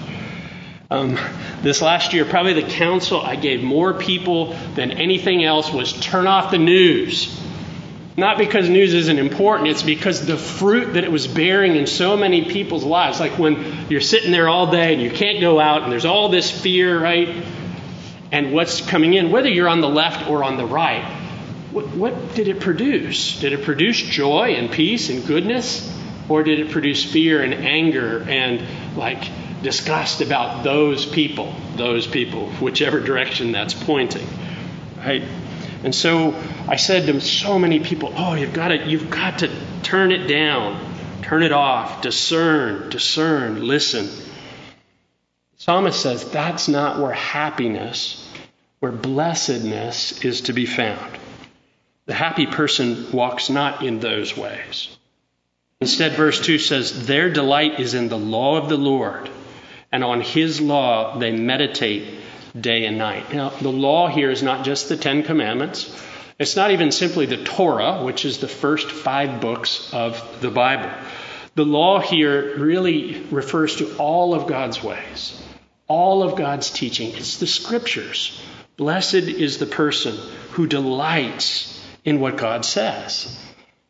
Um, 0.90 1.18
this 1.62 1.82
last 1.82 2.14
year, 2.14 2.26
probably 2.26 2.54
the 2.54 2.70
counsel 2.70 3.20
I 3.20 3.36
gave 3.36 3.64
more 3.64 3.94
people 3.94 4.54
than 4.76 4.92
anything 4.92 5.44
else 5.44 5.72
was 5.72 5.94
turn 5.94 6.28
off 6.28 6.52
the 6.52 6.58
news. 6.58 7.36
Not 8.16 8.40
because 8.40 8.68
news 8.68 8.96
isn't 8.96 9.20
important, 9.20 9.70
it's 9.70 9.84
because 9.84 10.26
the 10.26 10.38
fruit 10.38 10.94
that 10.94 11.04
it 11.04 11.12
was 11.12 11.28
bearing 11.28 11.76
in 11.76 11.86
so 11.86 12.18
many 12.18 12.46
people's 12.46 12.84
lives. 12.84 13.20
Like 13.20 13.38
when 13.38 13.86
you're 13.90 14.02
sitting 14.02 14.32
there 14.32 14.50
all 14.50 14.72
day 14.72 14.94
and 14.94 15.02
you 15.02 15.12
can't 15.12 15.40
go 15.40 15.60
out 15.60 15.84
and 15.84 15.92
there's 15.92 16.06
all 16.06 16.30
this 16.30 16.50
fear, 16.50 17.00
right? 17.00 17.44
And 18.32 18.54
what's 18.54 18.82
coming 18.82 19.14
in, 19.14 19.32
whether 19.32 19.50
you're 19.50 19.70
on 19.70 19.82
the 19.82 19.90
left 19.90 20.28
or 20.28 20.44
on 20.44 20.58
the 20.58 20.66
right, 20.66 21.04
what, 21.72 21.88
what 21.90 22.34
did 22.34 22.48
it 22.48 22.60
produce? 22.60 23.40
Did 23.40 23.54
it 23.54 23.64
produce 23.64 24.02
joy 24.02 24.56
and 24.56 24.72
peace 24.72 25.10
and 25.10 25.26
goodness? 25.26 25.94
Or 26.28 26.42
did 26.42 26.60
it 26.60 26.72
produce 26.72 27.04
fear 27.04 27.44
and 27.44 27.54
anger 27.54 28.26
and 28.28 28.98
like 28.98 29.24
disgust 29.62 30.22
about 30.22 30.64
those 30.64 31.06
people, 31.06 31.54
those 31.76 32.08
people, 32.08 32.50
whichever 32.54 33.00
direction 33.00 33.52
that's 33.52 33.74
pointing? 33.74 34.28
Right? 34.98 35.24
And 35.84 35.94
so 35.94 36.36
I 36.68 36.76
said 36.76 37.06
to 37.06 37.22
so 37.22 37.60
many 37.60 37.80
people, 37.80 38.14
oh, 38.16 38.34
you've 38.34 38.54
got 38.54 38.70
to, 38.70 38.88
you've 38.88 39.10
got 39.10 39.40
to 39.40 39.52
turn 39.84 40.12
it 40.12 40.28
down, 40.28 40.80
turn 41.22 41.44
it 41.44 41.52
off, 41.52 42.02
discern, 42.02 42.90
discern, 42.90 43.66
listen. 43.66 44.10
Psalmist 45.58 46.02
says 46.02 46.30
that's 46.32 46.68
not 46.68 47.00
where 47.00 47.14
happiness, 47.14 48.32
where 48.80 48.92
blessedness 48.92 50.24
is 50.24 50.42
to 50.42 50.54
be 50.54 50.66
found. 50.66 51.18
The 52.06 52.14
happy 52.14 52.46
person 52.46 53.12
walks 53.12 53.50
not 53.50 53.84
in 53.84 54.00
those 54.00 54.36
ways. 54.36 54.96
Instead, 55.80 56.14
verse 56.14 56.40
2 56.42 56.58
says, 56.58 57.06
Their 57.06 57.30
delight 57.30 57.80
is 57.80 57.94
in 57.94 58.10
the 58.10 58.18
law 58.18 58.58
of 58.58 58.70
the 58.70 58.78
Lord, 58.78 59.30
and 59.92 60.04
on 60.04 60.22
his 60.22 60.60
law 60.62 61.18
they 61.18 61.32
meditate 61.32 62.20
day 62.60 62.86
and 62.86 62.98
night. 62.98 63.34
Now, 63.34 63.50
the 63.50 63.72
law 63.72 64.08
here 64.08 64.32
is 64.32 64.44
not 64.44 64.66
just 64.66 64.90
the 64.90 64.98
Ten 64.98 65.24
Commandments. 65.24 66.04
It's 66.40 66.56
not 66.56 66.72
even 66.72 66.92
simply 66.92 67.26
the 67.26 67.44
Torah, 67.44 68.04
which 68.04 68.26
is 68.26 68.38
the 68.38 68.48
first 68.48 68.92
five 68.92 69.42
books 69.42 69.94
of 69.94 70.42
the 70.42 70.52
Bible. 70.52 70.92
The 71.56 71.66
law 71.66 72.00
here 72.00 72.58
really 72.58 73.24
refers 73.32 73.78
to 73.78 73.98
all 73.98 74.36
of 74.36 74.48
God's 74.48 74.84
ways, 74.84 75.42
all 75.88 76.22
of 76.22 76.36
God's 76.36 76.70
teaching. 76.70 77.16
It's 77.16 77.38
the 77.38 77.48
scriptures. 77.48 78.40
Blessed 78.76 79.16
is 79.16 79.58
the 79.58 79.66
person 79.66 80.16
who 80.52 80.68
delights 80.68 81.84
in 82.06 82.20
what 82.20 82.38
God 82.38 82.64
says. 82.64 83.36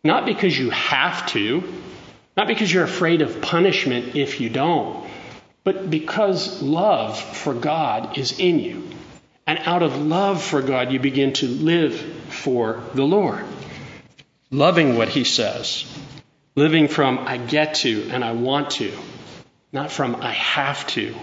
Not 0.04 0.26
because 0.26 0.58
you 0.58 0.70
have 0.70 1.28
to, 1.28 1.62
not 2.38 2.48
because 2.48 2.74
you're 2.74 2.86
afraid 2.86 3.22
of 3.22 3.42
punishment 3.42 4.16
if 4.16 4.40
you 4.40 4.50
don't, 4.50 5.07
but 5.68 5.90
because 5.90 6.62
love 6.62 7.20
for 7.20 7.54
God 7.54 8.18
is 8.18 8.40
in 8.40 8.60
you. 8.60 8.88
And 9.46 9.60
out 9.60 9.84
of 9.84 10.02
love 10.02 10.42
for 10.42 10.62
God, 10.62 10.94
you 10.94 11.00
begin 11.02 11.34
to 11.34 11.48
live 11.50 11.94
for 12.30 12.82
the 12.94 13.04
Lord, 13.04 13.44
loving 14.50 14.96
what 14.96 15.10
He 15.10 15.26
says, 15.26 15.84
living 16.56 16.88
from 16.88 17.20
I 17.20 17.36
get 17.36 17.76
to 17.84 18.08
and 18.12 18.24
I 18.24 18.32
want 18.32 18.70
to, 18.80 18.98
not 19.74 19.92
from 19.92 20.16
I 20.16 20.32
have 20.32 20.88
to. 20.88 21.14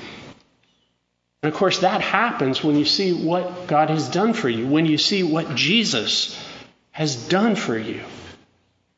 And 1.42 1.50
of 1.50 1.54
course, 1.54 1.78
that 1.78 2.02
happens 2.02 2.62
when 2.62 2.76
you 2.76 2.84
see 2.84 3.14
what 3.14 3.66
God 3.66 3.88
has 3.88 4.10
done 4.10 4.34
for 4.34 4.50
you, 4.50 4.66
when 4.66 4.84
you 4.84 4.98
see 4.98 5.22
what 5.22 5.54
Jesus 5.54 6.38
has 6.90 7.16
done 7.16 7.56
for 7.56 7.78
you, 7.78 8.02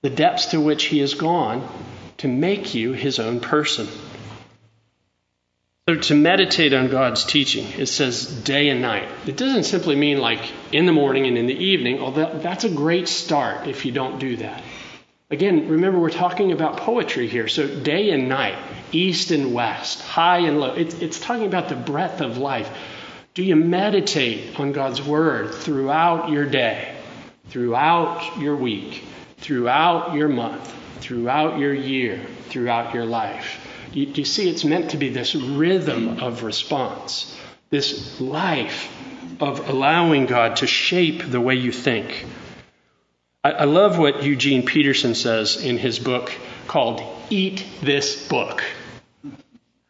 the 0.03 0.11
depths 0.11 0.47
to 0.47 0.61
which 0.61 0.87
He 0.87 0.99
has 0.99 1.15
gone 1.15 1.69
to 2.17 2.27
make 2.27 2.75
you 2.75 2.95
His 2.95 3.21
own 3.21 3.39
person. 3.39 3.87
So 5.89 5.95
to 5.95 6.17
meditate 6.17 6.75
on 6.75 6.89
God's 6.89 7.23
teaching, 7.23 7.65
it 7.79 7.87
says 7.87 8.27
day 8.27 8.71
and 8.71 8.83
night. 8.83 9.09
It 9.25 9.37
doesn't 9.37 9.63
simply 9.63 9.95
mean 9.95 10.19
like 10.19 10.41
in 10.73 10.85
the 10.85 10.91
morning 10.91 11.29
and 11.29 11.39
in 11.39 11.47
the 11.47 11.55
evening, 11.55 12.01
although 12.01 12.41
that's 12.41 12.65
a 12.65 12.69
great 12.69 13.07
start 13.07 13.69
if 13.69 13.87
you 13.87 13.93
don't 13.93 14.19
do 14.19 14.39
that. 14.39 14.65
Again, 15.31 15.69
remember 15.69 16.01
we're 16.01 16.11
talking 16.11 16.51
about 16.51 16.79
poetry 16.79 17.29
here. 17.29 17.47
So 17.47 17.69
day 17.69 18.11
and 18.11 18.29
night, 18.29 18.59
east 18.91 19.31
and 19.31 19.55
west, 19.55 20.03
high 20.03 20.39
and 20.39 20.59
low. 20.59 20.75
It's, 20.75 20.95
it's 20.95 21.21
talking 21.21 21.47
about 21.47 21.69
the 21.69 21.77
breadth 21.77 22.21
of 22.21 22.37
life. 22.37 22.69
Do 23.35 23.45
you 23.45 23.55
meditate 23.55 24.59
on 24.59 24.73
God's 24.73 25.01
word 25.01 25.55
throughout 25.55 26.31
your 26.31 26.47
day, 26.47 26.97
throughout 27.51 28.41
your 28.41 28.57
week, 28.57 29.05
throughout 29.37 30.15
your 30.15 30.27
month, 30.27 30.69
throughout 30.99 31.61
your 31.61 31.73
year, 31.73 32.27
throughout 32.49 32.93
your 32.93 33.05
life? 33.05 33.66
You, 33.97 34.07
you 34.09 34.25
see, 34.27 34.49
it's 34.51 34.63
meant 34.63 34.91
to 34.91 34.99
be 34.99 35.09
this 35.09 35.35
rhythm 35.35 36.21
of 36.21 36.43
response, 36.43 37.35
this 37.71 38.21
life 38.21 38.93
of 39.41 39.71
allowing 39.71 40.27
God 40.27 40.57
to 40.57 40.67
shape 40.67 41.23
the 41.25 41.41
way 41.41 41.55
you 41.55 41.73
think. 41.73 42.27
I, 43.43 43.53
I 43.53 43.65
love 43.65 43.99
what 43.99 44.23
Eugene 44.23 44.67
Peterson 44.67 45.15
says 45.15 45.65
in 45.65 45.79
his 45.79 45.99
book 45.99 46.31
called 46.67 47.01
Eat 47.31 47.65
This 47.81 48.29
Book. 48.29 48.63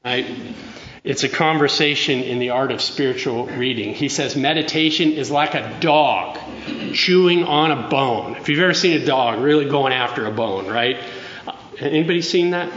I, 0.05 0.37
it's 1.03 1.25
a 1.25 1.29
conversation 1.29 2.23
in 2.23 2.39
the 2.39 2.51
art 2.51 2.71
of 2.71 2.81
spiritual 2.81 3.47
reading. 3.47 3.93
He 3.93 4.09
says 4.09 4.37
meditation 4.37 5.15
is 5.15 5.33
like 5.33 5.55
a 5.55 5.79
dog 5.81 6.39
chewing 6.95 7.43
on 7.43 7.73
a 7.73 7.89
bone. 7.89 8.37
If 8.37 8.49
you've 8.49 8.61
ever 8.61 8.73
seen 8.73 9.03
a 9.03 9.05
dog 9.05 9.41
really 9.41 9.69
going 9.69 9.93
after 9.93 10.27
a 10.27 10.31
bone, 10.31 10.69
right? 10.69 10.97
Anybody 11.81 12.23
seen 12.23 12.51
that? 12.51 12.73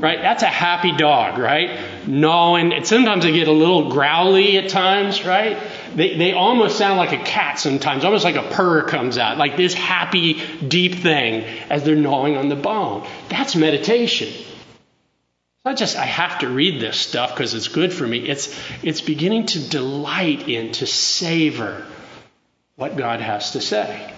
Right? 0.00 0.20
That's 0.20 0.42
a 0.42 0.46
happy 0.46 0.92
dog, 0.96 1.38
right? 1.38 1.78
Gnawing. 2.06 2.72
And 2.72 2.86
sometimes 2.86 3.24
they 3.24 3.32
get 3.32 3.48
a 3.48 3.52
little 3.52 3.90
growly 3.90 4.56
at 4.58 4.68
times, 4.68 5.24
right? 5.24 5.58
They, 5.94 6.16
they 6.16 6.32
almost 6.32 6.78
sound 6.78 6.98
like 6.98 7.12
a 7.12 7.22
cat 7.22 7.58
sometimes, 7.58 8.04
almost 8.04 8.24
like 8.24 8.36
a 8.36 8.42
purr 8.42 8.84
comes 8.84 9.18
out, 9.18 9.38
like 9.38 9.56
this 9.56 9.74
happy, 9.74 10.40
deep 10.66 10.96
thing 10.96 11.44
as 11.70 11.82
they're 11.84 11.96
gnawing 11.96 12.36
on 12.36 12.48
the 12.48 12.56
bone. 12.56 13.06
That's 13.28 13.56
meditation. 13.56 14.28
It's 14.28 15.64
not 15.64 15.76
just 15.76 15.96
I 15.96 16.04
have 16.04 16.40
to 16.40 16.48
read 16.48 16.80
this 16.80 16.96
stuff 16.96 17.34
because 17.34 17.54
it's 17.54 17.68
good 17.68 17.92
for 17.92 18.06
me. 18.06 18.28
It's, 18.28 18.56
it's 18.82 19.00
beginning 19.00 19.46
to 19.46 19.68
delight 19.68 20.48
in, 20.48 20.72
to 20.72 20.86
savor 20.86 21.84
what 22.76 22.96
God 22.96 23.20
has 23.20 23.52
to 23.52 23.60
say. 23.60 24.14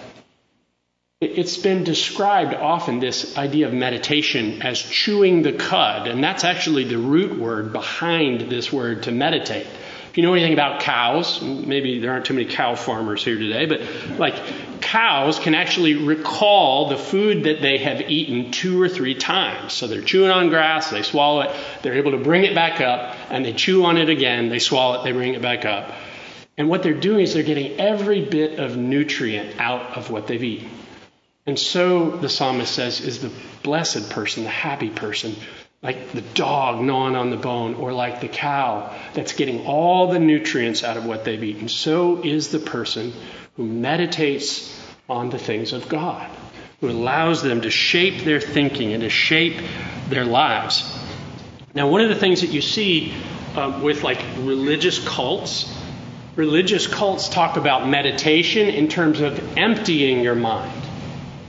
It's 1.21 1.57
been 1.57 1.83
described 1.83 2.55
often, 2.55 2.99
this 2.99 3.37
idea 3.37 3.67
of 3.67 3.73
meditation, 3.73 4.63
as 4.63 4.81
chewing 4.81 5.43
the 5.43 5.53
cud, 5.53 6.07
and 6.07 6.23
that's 6.23 6.43
actually 6.43 6.85
the 6.85 6.97
root 6.97 7.37
word 7.37 7.71
behind 7.71 8.49
this 8.49 8.73
word 8.73 9.03
to 9.03 9.11
meditate. 9.11 9.67
If 10.09 10.17
you 10.17 10.23
know 10.23 10.33
anything 10.33 10.53
about 10.53 10.81
cows, 10.81 11.39
maybe 11.39 11.99
there 11.99 12.11
aren't 12.11 12.25
too 12.25 12.33
many 12.33 12.47
cow 12.47 12.73
farmers 12.73 13.23
here 13.23 13.37
today, 13.37 13.67
but 13.67 14.17
like 14.17 14.33
cows 14.81 15.37
can 15.37 15.53
actually 15.53 15.93
recall 15.93 16.89
the 16.89 16.97
food 16.97 17.43
that 17.43 17.61
they 17.61 17.77
have 17.77 18.01
eaten 18.01 18.49
two 18.49 18.81
or 18.81 18.89
three 18.89 19.13
times. 19.13 19.73
So 19.73 19.85
they're 19.85 20.01
chewing 20.01 20.31
on 20.31 20.49
grass, 20.49 20.89
they 20.89 21.03
swallow 21.03 21.41
it, 21.41 21.55
they're 21.83 21.93
able 21.93 22.13
to 22.13 22.17
bring 22.17 22.45
it 22.45 22.55
back 22.55 22.81
up, 22.81 23.15
and 23.29 23.45
they 23.45 23.53
chew 23.53 23.85
on 23.85 23.97
it 23.97 24.09
again, 24.09 24.49
they 24.49 24.57
swallow 24.57 24.99
it, 24.99 25.03
they 25.03 25.11
bring 25.11 25.35
it 25.35 25.41
back 25.43 25.65
up. 25.65 25.93
And 26.57 26.67
what 26.67 26.81
they're 26.81 26.99
doing 26.99 27.21
is 27.21 27.35
they're 27.35 27.43
getting 27.43 27.79
every 27.79 28.25
bit 28.25 28.57
of 28.57 28.75
nutrient 28.75 29.61
out 29.61 29.95
of 29.99 30.09
what 30.09 30.25
they've 30.25 30.43
eaten. 30.43 30.80
And 31.47 31.57
so 31.57 32.11
the 32.11 32.29
psalmist 32.29 32.73
says 32.73 33.01
is 33.01 33.19
the 33.19 33.31
blessed 33.63 34.11
person, 34.11 34.43
the 34.43 34.49
happy 34.49 34.89
person, 34.89 35.35
like 35.81 36.11
the 36.11 36.21
dog 36.21 36.81
gnawing 36.83 37.15
on 37.15 37.31
the 37.31 37.37
bone, 37.37 37.73
or 37.75 37.93
like 37.93 38.21
the 38.21 38.27
cow 38.27 38.95
that's 39.13 39.33
getting 39.33 39.65
all 39.65 40.11
the 40.11 40.19
nutrients 40.19 40.83
out 40.83 40.97
of 40.97 41.05
what 41.05 41.25
they've 41.25 41.43
eaten. 41.43 41.67
So 41.67 42.23
is 42.23 42.49
the 42.49 42.59
person 42.59 43.11
who 43.55 43.65
meditates 43.65 44.79
on 45.09 45.31
the 45.31 45.39
things 45.39 45.73
of 45.73 45.89
God, 45.89 46.29
who 46.79 46.89
allows 46.89 47.41
them 47.41 47.61
to 47.61 47.71
shape 47.71 48.23
their 48.23 48.39
thinking 48.39 48.93
and 48.93 49.01
to 49.01 49.09
shape 49.09 49.59
their 50.09 50.25
lives. 50.25 50.83
Now, 51.73 51.89
one 51.89 52.01
of 52.01 52.09
the 52.09 52.15
things 52.15 52.41
that 52.41 52.51
you 52.51 52.61
see 52.61 53.15
um, 53.55 53.81
with 53.81 54.03
like 54.03 54.23
religious 54.37 55.03
cults, 55.03 55.75
religious 56.35 56.85
cults 56.85 57.29
talk 57.29 57.57
about 57.57 57.87
meditation 57.87 58.67
in 58.67 58.89
terms 58.89 59.21
of 59.21 59.57
emptying 59.57 60.21
your 60.21 60.35
mind 60.35 60.80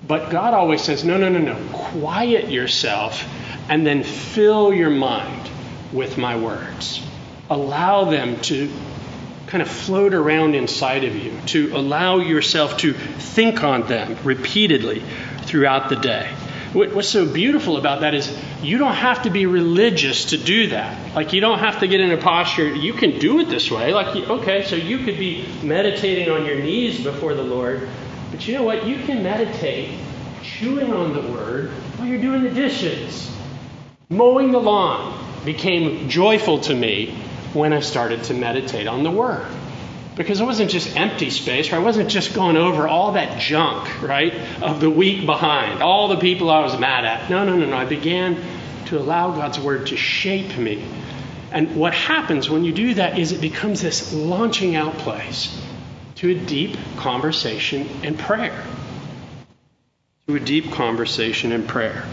but 0.07 0.31
God 0.31 0.55
always 0.55 0.83
says, 0.83 1.05
no, 1.05 1.17
no, 1.17 1.29
no, 1.29 1.39
no. 1.39 1.57
Quiet 1.73 2.51
yourself 2.51 3.25
and 3.69 3.87
then 3.87 4.03
fill 4.03 4.73
your 4.75 4.91
mind 4.91 5.49
with 5.93 6.19
my 6.19 6.37
words. 6.37 7.05
Allow 7.49 8.05
them 8.05 8.41
to 8.43 8.71
kind 9.47 9.63
of 9.63 9.69
float 9.69 10.15
around 10.15 10.55
inside 10.55 11.05
of 11.05 11.15
you, 11.15 11.33
to 11.47 11.77
allow 11.77 12.19
yourself 12.19 12.79
to 12.79 12.95
think 12.95 13.63
on 13.63 13.87
them 13.87 14.17
repeatedly 14.25 15.03
throughout 15.43 15.89
the 15.89 15.97
day. 15.97 16.33
What's 16.73 17.11
so 17.11 17.31
beautiful 17.31 17.77
about 17.77 18.01
that 18.01 18.15
is 18.15 18.35
you 18.63 18.79
don't 18.79 18.95
have 18.95 19.25
to 19.25 19.31
be 19.31 19.45
religious 19.45 20.27
to 20.31 20.39
do 20.39 20.69
that. 20.69 21.15
Like, 21.15 21.35
you 21.35 21.43
don't 21.43 21.59
have 21.59 21.81
to 21.81 21.87
get 21.87 22.01
in 22.01 22.11
a 22.13 22.17
posture. 22.17 22.75
You 22.75 22.95
can 22.95 23.19
do 23.19 23.41
it 23.41 23.51
this 23.51 23.71
way. 23.71 23.93
Like, 23.93 24.17
okay, 24.17 24.65
so 24.65 24.77
you 24.77 24.99
could 25.05 25.19
be 25.19 25.47
meditating 25.63 26.31
on 26.31 26.47
your 26.47 26.57
knees 26.57 27.05
before 27.05 27.35
the 27.35 27.43
Lord 27.43 27.87
you 28.47 28.55
know 28.55 28.63
what? 28.63 28.87
You 28.87 28.97
can 29.05 29.23
meditate 29.23 29.99
chewing 30.43 30.93
on 30.93 31.13
the 31.13 31.33
word 31.33 31.71
while 31.97 32.09
you're 32.09 32.21
doing 32.21 32.43
the 32.43 32.51
dishes. 32.51 33.31
Mowing 34.09 34.51
the 34.53 34.59
lawn 34.59 35.45
became 35.45 36.09
joyful 36.09 36.61
to 36.61 36.75
me 36.75 37.15
when 37.53 37.73
I 37.73 37.81
started 37.81 38.25
to 38.25 38.35
meditate 38.35 38.87
on 38.87 39.03
the 39.03 39.11
word. 39.11 39.47
Because 40.17 40.41
it 40.41 40.45
wasn't 40.45 40.71
just 40.71 40.97
empty 40.97 41.31
space, 41.31 41.73
right? 41.73 41.81
I 41.81 41.85
wasn't 41.85 42.11
just 42.11 42.35
going 42.35 42.57
over 42.57 42.87
all 42.87 43.13
that 43.13 43.41
junk, 43.41 44.03
right, 44.03 44.35
of 44.61 44.81
the 44.81 44.91
week 44.91 45.25
behind, 45.25 45.83
all 45.83 46.09
the 46.09 46.19
people 46.19 46.51
I 46.51 46.61
was 46.61 46.79
mad 46.79 47.05
at. 47.05 47.31
No, 47.31 47.45
no, 47.45 47.57
no, 47.57 47.67
no. 47.67 47.77
I 47.77 47.87
began 47.87 48.37
to 48.87 48.99
allow 48.99 49.31
God's 49.31 49.59
word 49.59 49.87
to 49.87 49.97
shape 49.97 50.57
me. 50.59 50.85
And 51.51 51.77
what 51.77 51.95
happens 51.95 52.51
when 52.51 52.65
you 52.65 52.73
do 52.73 52.95
that 52.95 53.19
is 53.19 53.33
it 53.33 53.41
becomes 53.41 53.81
this 53.81 54.13
launching 54.13 54.75
out 54.77 54.95
place 54.99 55.62
to 56.23 56.31
a 56.31 56.35
deep 56.35 56.77
conversation 56.99 57.89
and 58.05 58.17
prayer. 58.17 58.65
To 60.29 60.37
a 60.37 60.41
deep 60.41 60.71
conversation 60.71 61.51
and 61.51 61.67
prayer. 61.67 62.05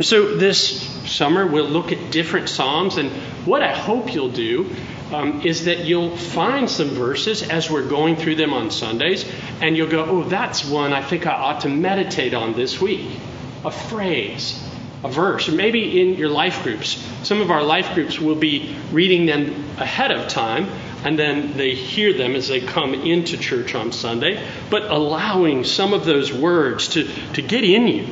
So 0.00 0.36
this 0.36 0.80
summer 1.10 1.44
we'll 1.44 1.68
look 1.68 1.90
at 1.90 2.12
different 2.12 2.48
Psalms, 2.48 2.98
and 2.98 3.10
what 3.44 3.64
I 3.64 3.74
hope 3.74 4.14
you'll 4.14 4.30
do 4.30 4.70
um, 5.12 5.42
is 5.42 5.64
that 5.64 5.86
you'll 5.86 6.16
find 6.16 6.70
some 6.70 6.90
verses 6.90 7.48
as 7.48 7.68
we're 7.68 7.88
going 7.88 8.14
through 8.14 8.36
them 8.36 8.52
on 8.52 8.70
Sundays, 8.70 9.28
and 9.60 9.76
you'll 9.76 9.90
go, 9.90 10.04
oh, 10.04 10.22
that's 10.22 10.64
one 10.64 10.92
I 10.92 11.02
think 11.02 11.26
I 11.26 11.32
ought 11.32 11.62
to 11.62 11.68
meditate 11.68 12.34
on 12.34 12.52
this 12.52 12.80
week. 12.80 13.10
A 13.64 13.72
phrase, 13.72 14.64
a 15.02 15.08
verse, 15.08 15.48
or 15.48 15.52
maybe 15.52 16.00
in 16.00 16.14
your 16.14 16.28
life 16.28 16.62
groups. 16.62 17.04
Some 17.24 17.40
of 17.40 17.50
our 17.50 17.64
life 17.64 17.92
groups 17.96 18.20
will 18.20 18.36
be 18.36 18.76
reading 18.92 19.26
them 19.26 19.48
ahead 19.78 20.12
of 20.12 20.28
time 20.28 20.68
and 21.04 21.18
then 21.18 21.56
they 21.56 21.74
hear 21.74 22.12
them 22.12 22.34
as 22.34 22.48
they 22.48 22.60
come 22.60 22.94
into 22.94 23.36
church 23.36 23.74
on 23.74 23.92
Sunday, 23.92 24.44
but 24.70 24.90
allowing 24.90 25.64
some 25.64 25.92
of 25.92 26.04
those 26.04 26.32
words 26.32 26.88
to, 26.88 27.08
to 27.34 27.42
get 27.42 27.64
in 27.64 27.86
you 27.86 28.06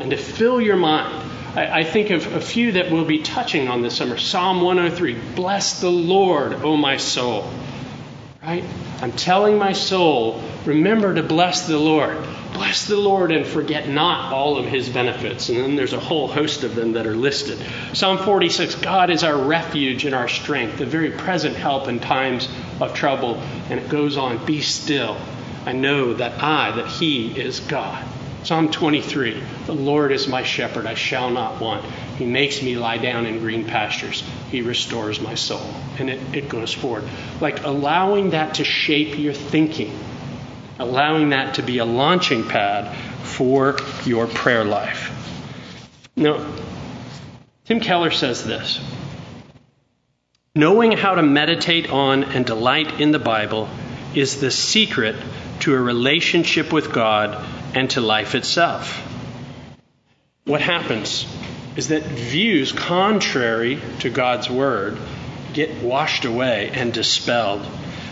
and 0.00 0.10
to 0.10 0.16
fill 0.16 0.60
your 0.60 0.76
mind. 0.76 1.30
I, 1.56 1.80
I 1.80 1.84
think 1.84 2.10
of 2.10 2.34
a 2.34 2.40
few 2.40 2.72
that 2.72 2.90
we'll 2.90 3.04
be 3.04 3.22
touching 3.22 3.68
on 3.68 3.82
this 3.82 3.96
summer. 3.96 4.18
Psalm 4.18 4.60
103 4.60 5.14
Bless 5.34 5.80
the 5.80 5.90
Lord, 5.90 6.54
O 6.54 6.76
my 6.76 6.96
soul. 6.96 7.50
Right? 8.42 8.64
I'm 9.00 9.12
telling 9.12 9.58
my 9.58 9.72
soul, 9.72 10.42
remember 10.64 11.14
to 11.14 11.22
bless 11.22 11.66
the 11.66 11.78
Lord. 11.78 12.16
Bless 12.56 12.86
the 12.86 12.96
Lord 12.96 13.32
and 13.32 13.46
forget 13.46 13.86
not 13.86 14.32
all 14.32 14.56
of 14.56 14.64
his 14.64 14.88
benefits. 14.88 15.50
And 15.50 15.58
then 15.58 15.76
there's 15.76 15.92
a 15.92 16.00
whole 16.00 16.26
host 16.26 16.64
of 16.64 16.74
them 16.74 16.92
that 16.92 17.06
are 17.06 17.14
listed. 17.14 17.58
Psalm 17.92 18.16
46 18.16 18.76
God 18.76 19.10
is 19.10 19.22
our 19.22 19.36
refuge 19.36 20.06
and 20.06 20.14
our 20.14 20.26
strength, 20.26 20.78
the 20.78 20.86
very 20.86 21.10
present 21.10 21.54
help 21.54 21.86
in 21.86 22.00
times 22.00 22.48
of 22.80 22.94
trouble. 22.94 23.34
And 23.68 23.78
it 23.78 23.90
goes 23.90 24.16
on 24.16 24.42
Be 24.46 24.62
still. 24.62 25.18
I 25.66 25.72
know 25.72 26.14
that 26.14 26.42
I, 26.42 26.70
that 26.76 26.86
he 26.86 27.38
is 27.38 27.60
God. 27.60 28.02
Psalm 28.42 28.70
23 28.70 29.42
The 29.66 29.74
Lord 29.74 30.10
is 30.10 30.26
my 30.26 30.42
shepherd, 30.42 30.86
I 30.86 30.94
shall 30.94 31.28
not 31.28 31.60
want. 31.60 31.84
He 32.16 32.24
makes 32.24 32.62
me 32.62 32.78
lie 32.78 32.96
down 32.96 33.26
in 33.26 33.40
green 33.40 33.66
pastures. 33.66 34.24
He 34.50 34.62
restores 34.62 35.20
my 35.20 35.34
soul. 35.34 35.74
And 35.98 36.08
it, 36.08 36.20
it 36.34 36.48
goes 36.48 36.72
forward. 36.72 37.04
Like 37.38 37.64
allowing 37.64 38.30
that 38.30 38.54
to 38.54 38.64
shape 38.64 39.18
your 39.18 39.34
thinking, 39.34 39.92
allowing 40.78 41.30
that 41.30 41.54
to 41.54 41.62
be 41.62 41.78
a 41.78 41.84
launching 41.84 42.46
pad 42.46 42.94
for 43.24 43.76
your 44.04 44.26
prayer 44.26 44.64
life. 44.64 45.12
Now, 46.16 46.46
Tim 47.64 47.80
Keller 47.80 48.10
says 48.10 48.44
this 48.44 48.80
Knowing 50.54 50.92
how 50.92 51.14
to 51.14 51.22
meditate 51.22 51.90
on 51.90 52.24
and 52.24 52.46
delight 52.46 53.00
in 53.00 53.12
the 53.12 53.18
Bible 53.18 53.68
is 54.14 54.40
the 54.40 54.50
secret 54.50 55.16
to 55.60 55.74
a 55.74 55.78
relationship 55.78 56.72
with 56.72 56.92
God 56.92 57.44
and 57.74 57.90
to 57.90 58.00
life 58.00 58.34
itself. 58.34 59.02
What 60.44 60.60
happens 60.60 61.26
is 61.76 61.88
that 61.88 62.04
views 62.04 62.72
contrary 62.72 63.80
to 64.00 64.08
God's 64.08 64.48
Word 64.48 64.96
get 65.52 65.82
washed 65.82 66.24
away 66.24 66.70
and 66.72 66.92
dispelled 66.92 67.66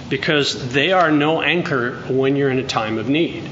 because 0.09 0.73
they 0.73 0.93
are 0.93 1.11
no 1.11 1.43
anchor 1.43 1.97
when 2.09 2.37
you're 2.37 2.51
in 2.51 2.59
a 2.59 2.67
time 2.67 2.99
of 2.99 3.09
need. 3.09 3.49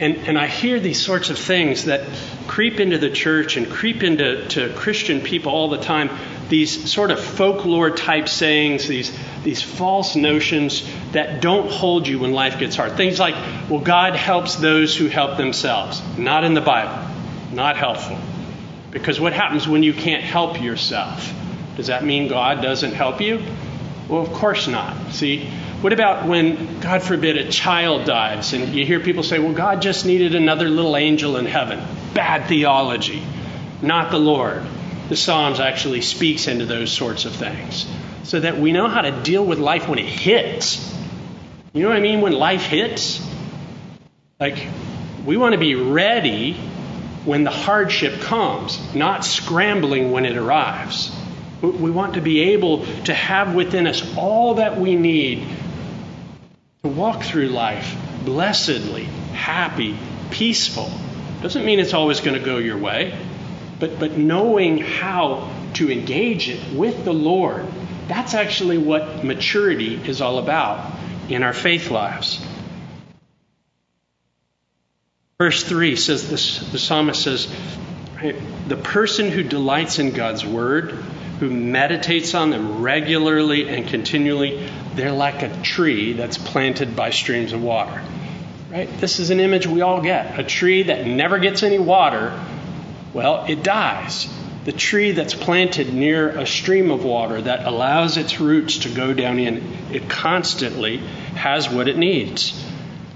And, 0.00 0.16
and 0.16 0.38
I 0.38 0.46
hear 0.46 0.78
these 0.78 1.00
sorts 1.00 1.30
of 1.30 1.38
things 1.38 1.86
that 1.86 2.08
creep 2.46 2.78
into 2.78 2.98
the 2.98 3.10
church 3.10 3.56
and 3.56 3.68
creep 3.68 4.02
into 4.02 4.46
to 4.48 4.72
Christian 4.74 5.20
people 5.20 5.52
all 5.52 5.68
the 5.68 5.78
time. 5.78 6.10
These 6.48 6.90
sort 6.90 7.10
of 7.10 7.20
folklore 7.20 7.90
type 7.90 8.28
sayings, 8.28 8.86
these, 8.86 9.16
these 9.42 9.60
false 9.60 10.14
notions 10.14 10.88
that 11.12 11.42
don't 11.42 11.70
hold 11.70 12.06
you 12.06 12.20
when 12.20 12.32
life 12.32 12.58
gets 12.58 12.76
hard. 12.76 12.96
Things 12.96 13.18
like, 13.18 13.34
well, 13.68 13.80
God 13.80 14.14
helps 14.14 14.54
those 14.54 14.96
who 14.96 15.08
help 15.08 15.36
themselves. 15.36 16.00
Not 16.16 16.44
in 16.44 16.54
the 16.54 16.60
Bible. 16.60 17.06
Not 17.52 17.76
helpful. 17.76 18.18
Because 18.90 19.18
what 19.20 19.32
happens 19.32 19.66
when 19.66 19.82
you 19.82 19.92
can't 19.92 20.22
help 20.22 20.62
yourself? 20.62 21.34
Does 21.76 21.88
that 21.88 22.04
mean 22.04 22.28
God 22.28 22.62
doesn't 22.62 22.92
help 22.92 23.20
you? 23.20 23.42
Well, 24.08 24.22
of 24.22 24.32
course 24.32 24.68
not. 24.68 25.12
See, 25.12 25.50
what 25.80 25.92
about 25.92 26.26
when, 26.26 26.80
God 26.80 27.02
forbid, 27.02 27.36
a 27.36 27.50
child 27.50 28.04
dies 28.04 28.52
and 28.52 28.74
you 28.74 28.84
hear 28.84 28.98
people 28.98 29.22
say, 29.22 29.38
well, 29.38 29.52
God 29.52 29.80
just 29.80 30.04
needed 30.04 30.34
another 30.34 30.68
little 30.68 30.96
angel 30.96 31.36
in 31.36 31.46
heaven? 31.46 31.80
Bad 32.14 32.48
theology, 32.48 33.22
not 33.80 34.10
the 34.10 34.18
Lord. 34.18 34.62
The 35.08 35.16
Psalms 35.16 35.60
actually 35.60 36.00
speaks 36.00 36.48
into 36.48 36.66
those 36.66 36.90
sorts 36.92 37.26
of 37.26 37.32
things 37.32 37.86
so 38.24 38.40
that 38.40 38.58
we 38.58 38.72
know 38.72 38.88
how 38.88 39.02
to 39.02 39.22
deal 39.22 39.44
with 39.44 39.58
life 39.58 39.88
when 39.88 40.00
it 40.00 40.06
hits. 40.06 40.94
You 41.72 41.82
know 41.82 41.88
what 41.88 41.96
I 41.96 42.00
mean? 42.00 42.20
When 42.22 42.32
life 42.32 42.64
hits? 42.64 43.24
Like, 44.40 44.66
we 45.24 45.36
want 45.36 45.52
to 45.52 45.58
be 45.58 45.76
ready 45.76 46.54
when 47.24 47.44
the 47.44 47.50
hardship 47.50 48.20
comes, 48.22 48.94
not 48.94 49.24
scrambling 49.24 50.10
when 50.10 50.26
it 50.26 50.36
arrives. 50.36 51.14
We 51.62 51.90
want 51.90 52.14
to 52.14 52.20
be 52.20 52.52
able 52.52 52.84
to 53.04 53.14
have 53.14 53.54
within 53.54 53.86
us 53.86 54.16
all 54.16 54.54
that 54.54 54.78
we 54.78 54.96
need 54.96 55.46
walk 56.88 57.22
through 57.22 57.48
life 57.48 57.96
blessedly, 58.24 59.04
happy, 59.04 59.96
peaceful. 60.30 60.90
Doesn't 61.42 61.64
mean 61.64 61.80
it's 61.80 61.94
always 61.94 62.20
going 62.20 62.38
to 62.38 62.44
go 62.44 62.58
your 62.58 62.78
way, 62.78 63.16
but, 63.78 63.98
but 63.98 64.16
knowing 64.16 64.78
how 64.78 65.50
to 65.74 65.90
engage 65.90 66.48
it 66.48 66.72
with 66.74 67.04
the 67.04 67.12
Lord, 67.12 67.66
that's 68.08 68.34
actually 68.34 68.78
what 68.78 69.24
maturity 69.24 69.94
is 69.94 70.20
all 70.20 70.38
about 70.38 70.94
in 71.28 71.42
our 71.42 71.52
faith 71.52 71.90
lives. 71.90 72.44
Verse 75.38 75.62
3 75.62 75.94
says 75.94 76.28
this 76.28 76.58
the 76.72 76.78
psalmist 76.78 77.22
says, 77.22 77.54
The 78.66 78.76
person 78.76 79.30
who 79.30 79.44
delights 79.44 80.00
in 80.00 80.10
God's 80.10 80.44
word, 80.44 80.90
who 81.38 81.48
meditates 81.48 82.34
on 82.34 82.50
them 82.50 82.82
regularly 82.82 83.68
and 83.68 83.86
continually, 83.86 84.68
they're 84.98 85.12
like 85.12 85.42
a 85.42 85.62
tree 85.62 86.12
that's 86.12 86.38
planted 86.38 86.96
by 86.96 87.10
streams 87.10 87.52
of 87.52 87.62
water. 87.62 88.02
Right? 88.68 88.88
This 89.00 89.20
is 89.20 89.30
an 89.30 89.38
image 89.38 89.66
we 89.66 89.80
all 89.80 90.02
get. 90.02 90.38
A 90.38 90.42
tree 90.42 90.82
that 90.84 91.06
never 91.06 91.38
gets 91.38 91.62
any 91.62 91.78
water, 91.78 92.38
well, 93.14 93.46
it 93.48 93.62
dies. 93.62 94.28
The 94.64 94.72
tree 94.72 95.12
that's 95.12 95.34
planted 95.34 95.94
near 95.94 96.28
a 96.28 96.46
stream 96.46 96.90
of 96.90 97.04
water 97.04 97.40
that 97.40 97.66
allows 97.66 98.16
its 98.16 98.40
roots 98.40 98.78
to 98.78 98.90
go 98.90 99.14
down 99.14 99.38
in, 99.38 99.62
it 99.92 100.10
constantly 100.10 100.98
has 101.36 101.70
what 101.70 101.88
it 101.88 101.96
needs. 101.96 102.60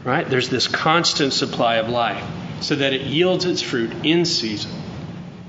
Right? 0.04 0.28
There's 0.28 0.48
this 0.48 0.68
constant 0.68 1.32
supply 1.32 1.76
of 1.76 1.88
life 1.88 2.24
so 2.60 2.76
that 2.76 2.92
it 2.92 3.02
yields 3.02 3.44
its 3.44 3.60
fruit 3.60 3.92
in 4.04 4.24
season. 4.24 4.70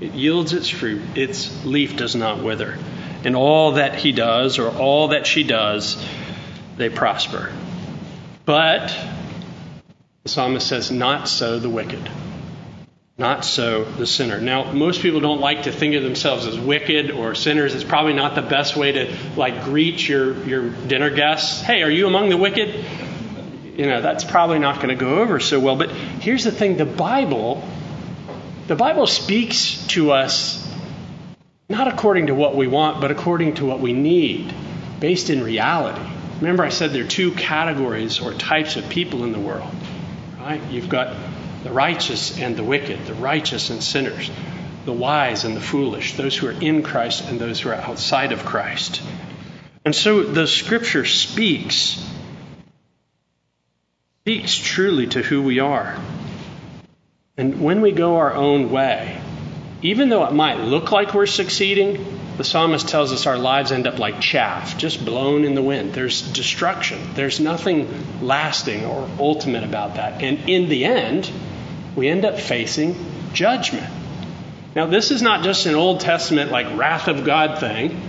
It 0.00 0.12
yields 0.12 0.52
its 0.52 0.68
fruit, 0.68 1.00
its 1.14 1.64
leaf 1.64 1.96
does 1.96 2.16
not 2.16 2.42
wither. 2.42 2.76
And 3.24 3.36
all 3.36 3.72
that 3.72 3.94
he 3.94 4.12
does 4.12 4.58
or 4.58 4.68
all 4.68 5.08
that 5.08 5.26
she 5.26 5.44
does 5.44 5.96
they 6.76 6.88
prosper. 6.88 7.52
But 8.44 8.96
the 10.22 10.28
psalmist 10.28 10.66
says, 10.66 10.90
Not 10.90 11.28
so 11.28 11.58
the 11.58 11.70
wicked. 11.70 12.10
Not 13.16 13.44
so 13.44 13.84
the 13.84 14.08
sinner. 14.08 14.40
Now, 14.40 14.72
most 14.72 15.00
people 15.00 15.20
don't 15.20 15.40
like 15.40 15.64
to 15.64 15.72
think 15.72 15.94
of 15.94 16.02
themselves 16.02 16.46
as 16.46 16.58
wicked 16.58 17.12
or 17.12 17.36
sinners. 17.36 17.72
It's 17.74 17.84
probably 17.84 18.14
not 18.14 18.34
the 18.34 18.42
best 18.42 18.76
way 18.76 18.90
to 18.90 19.16
like 19.36 19.62
greet 19.64 20.08
your, 20.08 20.34
your 20.44 20.68
dinner 20.68 21.10
guests. 21.10 21.60
Hey, 21.60 21.82
are 21.82 21.90
you 21.90 22.08
among 22.08 22.30
the 22.30 22.36
wicked? 22.36 22.84
You 23.76 23.86
know, 23.86 24.00
that's 24.00 24.24
probably 24.24 24.58
not 24.58 24.76
going 24.76 24.88
to 24.88 24.96
go 24.96 25.18
over 25.18 25.38
so 25.38 25.60
well. 25.60 25.76
But 25.76 25.90
here's 25.90 26.42
the 26.42 26.50
thing 26.50 26.76
the 26.76 26.84
Bible, 26.84 27.62
the 28.66 28.76
Bible 28.76 29.06
speaks 29.06 29.86
to 29.88 30.10
us 30.10 30.60
not 31.68 31.86
according 31.86 32.26
to 32.26 32.34
what 32.34 32.56
we 32.56 32.66
want, 32.66 33.00
but 33.00 33.10
according 33.10 33.54
to 33.54 33.64
what 33.64 33.80
we 33.80 33.92
need, 33.92 34.52
based 35.00 35.30
in 35.30 35.42
reality. 35.42 36.13
Remember, 36.40 36.64
I 36.64 36.68
said 36.68 36.90
there 36.90 37.04
are 37.04 37.08
two 37.08 37.32
categories 37.32 38.20
or 38.20 38.34
types 38.34 38.76
of 38.76 38.88
people 38.88 39.24
in 39.24 39.32
the 39.32 39.38
world. 39.38 39.74
Right? 40.38 40.60
You've 40.70 40.88
got 40.88 41.16
the 41.62 41.72
righteous 41.72 42.38
and 42.38 42.56
the 42.56 42.64
wicked, 42.64 43.06
the 43.06 43.14
righteous 43.14 43.70
and 43.70 43.82
sinners, 43.82 44.30
the 44.84 44.92
wise 44.92 45.44
and 45.44 45.56
the 45.56 45.60
foolish, 45.60 46.14
those 46.14 46.36
who 46.36 46.48
are 46.48 46.60
in 46.60 46.82
Christ 46.82 47.24
and 47.28 47.40
those 47.40 47.60
who 47.60 47.70
are 47.70 47.74
outside 47.74 48.32
of 48.32 48.44
Christ. 48.44 49.00
And 49.84 49.94
so 49.94 50.22
the 50.22 50.46
scripture 50.46 51.04
speaks 51.04 52.02
speaks 54.22 54.56
truly 54.56 55.06
to 55.06 55.20
who 55.20 55.42
we 55.42 55.60
are. 55.60 55.98
And 57.36 57.60
when 57.60 57.82
we 57.82 57.92
go 57.92 58.16
our 58.16 58.32
own 58.32 58.70
way, 58.70 59.20
even 59.82 60.08
though 60.08 60.24
it 60.24 60.32
might 60.32 60.60
look 60.60 60.92
like 60.92 61.12
we're 61.12 61.26
succeeding, 61.26 62.23
the 62.36 62.44
psalmist 62.44 62.88
tells 62.88 63.12
us 63.12 63.26
our 63.26 63.38
lives 63.38 63.70
end 63.70 63.86
up 63.86 63.98
like 63.98 64.20
chaff, 64.20 64.76
just 64.76 65.04
blown 65.04 65.44
in 65.44 65.54
the 65.54 65.62
wind. 65.62 65.94
There's 65.94 66.20
destruction. 66.32 66.98
There's 67.14 67.38
nothing 67.38 67.88
lasting 68.20 68.84
or 68.84 69.08
ultimate 69.18 69.62
about 69.62 69.96
that. 69.96 70.22
And 70.22 70.48
in 70.48 70.68
the 70.68 70.84
end, 70.84 71.30
we 71.94 72.08
end 72.08 72.24
up 72.24 72.40
facing 72.40 72.96
judgment. 73.32 73.92
Now, 74.74 74.86
this 74.86 75.12
is 75.12 75.22
not 75.22 75.44
just 75.44 75.66
an 75.66 75.76
Old 75.76 76.00
Testament, 76.00 76.50
like 76.50 76.76
wrath 76.76 77.06
of 77.06 77.24
God 77.24 77.60
thing. 77.60 78.00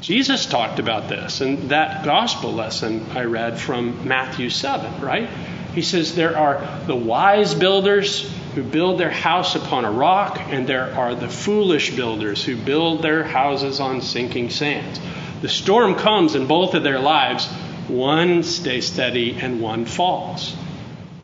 Jesus 0.00 0.46
talked 0.46 0.78
about 0.78 1.08
this 1.08 1.40
in 1.40 1.68
that 1.68 2.04
gospel 2.04 2.52
lesson 2.52 3.04
I 3.14 3.24
read 3.24 3.58
from 3.58 4.06
Matthew 4.06 4.48
7, 4.48 5.00
right? 5.00 5.28
He 5.74 5.82
says 5.82 6.14
there 6.14 6.36
are 6.36 6.66
the 6.86 6.96
wise 6.96 7.54
builders 7.54 8.30
who 8.54 8.62
build 8.62 8.98
their 8.98 9.10
house 9.10 9.54
upon 9.54 9.84
a 9.84 9.90
rock, 9.90 10.40
and 10.48 10.66
there 10.66 10.92
are 10.94 11.14
the 11.14 11.28
foolish 11.28 11.94
builders 11.94 12.44
who 12.44 12.56
build 12.56 13.02
their 13.02 13.22
houses 13.22 13.78
on 13.78 14.02
sinking 14.02 14.50
sands. 14.50 15.00
The 15.42 15.48
storm 15.48 15.94
comes 15.94 16.34
in 16.34 16.46
both 16.46 16.74
of 16.74 16.82
their 16.82 16.98
lives. 16.98 17.46
One 17.88 18.42
stays 18.42 18.86
steady 18.86 19.36
and 19.40 19.60
one 19.60 19.84
falls. 19.84 20.54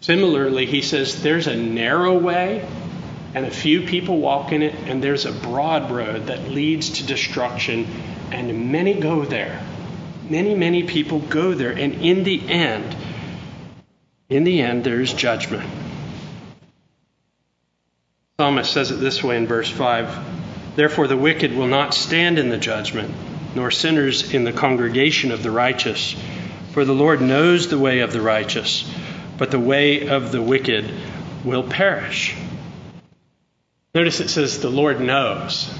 Similarly, 0.01 0.67
he 0.67 0.83
says 0.83 1.23
there's 1.23 1.49
a 1.49 1.57
narrow 1.57 2.19
way 2.19 2.67
and 3.37 3.45
a 3.45 3.51
few 3.51 3.83
people 3.83 4.19
walk 4.19 4.53
in 4.53 4.63
it, 4.63 4.75
and 4.87 5.05
there's 5.05 5.27
a 5.27 5.33
broad 5.33 5.91
road 5.91 6.29
that 6.29 6.49
leads 6.49 6.89
to 6.89 7.05
destruction, 7.05 7.87
and 8.33 8.73
many 8.73 8.95
go 8.95 9.27
there. 9.27 9.63
Many, 10.31 10.55
many 10.55 10.85
people 10.85 11.19
go 11.19 11.53
there, 11.53 11.73
and 11.73 11.93
in 11.97 12.25
the 12.25 12.49
end, 12.49 12.96
in 14.29 14.45
the 14.45 14.61
end, 14.61 14.85
there's 14.85 15.12
judgment. 15.12 15.69
Psalmist 18.39 18.73
says 18.73 18.91
it 18.91 18.97
this 18.97 19.23
way 19.23 19.37
in 19.37 19.47
verse 19.47 19.71
5 19.71 20.75
Therefore, 20.77 21.07
the 21.07 21.17
wicked 21.17 21.55
will 21.55 21.69
not 21.69 21.95
stand 21.95 22.39
in 22.39 22.51
the 22.51 22.59
judgment, 22.59 23.15
nor 23.55 23.71
sinners 23.71 24.35
in 24.35 24.45
the 24.45 24.53
congregation 24.53 25.33
of 25.33 25.43
the 25.43 25.51
righteous. 25.51 26.15
For 26.73 26.85
the 26.85 26.93
Lord 26.93 27.23
knows 27.23 27.69
the 27.69 27.79
way 27.79 28.01
of 28.01 28.12
the 28.12 28.21
righteous, 28.21 28.87
but 29.39 29.51
the 29.51 29.59
way 29.59 30.09
of 30.09 30.33
the 30.33 30.43
wicked 30.43 30.91
will 31.45 31.62
perish. 31.62 32.37
Notice 33.95 34.21
it 34.21 34.29
says, 34.29 34.61
The 34.61 34.69
Lord 34.69 35.01
knows. 35.01 35.73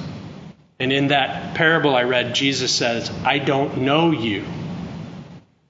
And 0.79 0.93
in 0.93 1.09
that 1.09 1.55
parable 1.55 1.95
I 1.95 2.05
read, 2.05 2.35
Jesus 2.35 2.75
says, 2.75 3.11
I 3.25 3.39
don't 3.39 3.83
know 3.83 4.13
you. 4.13 4.47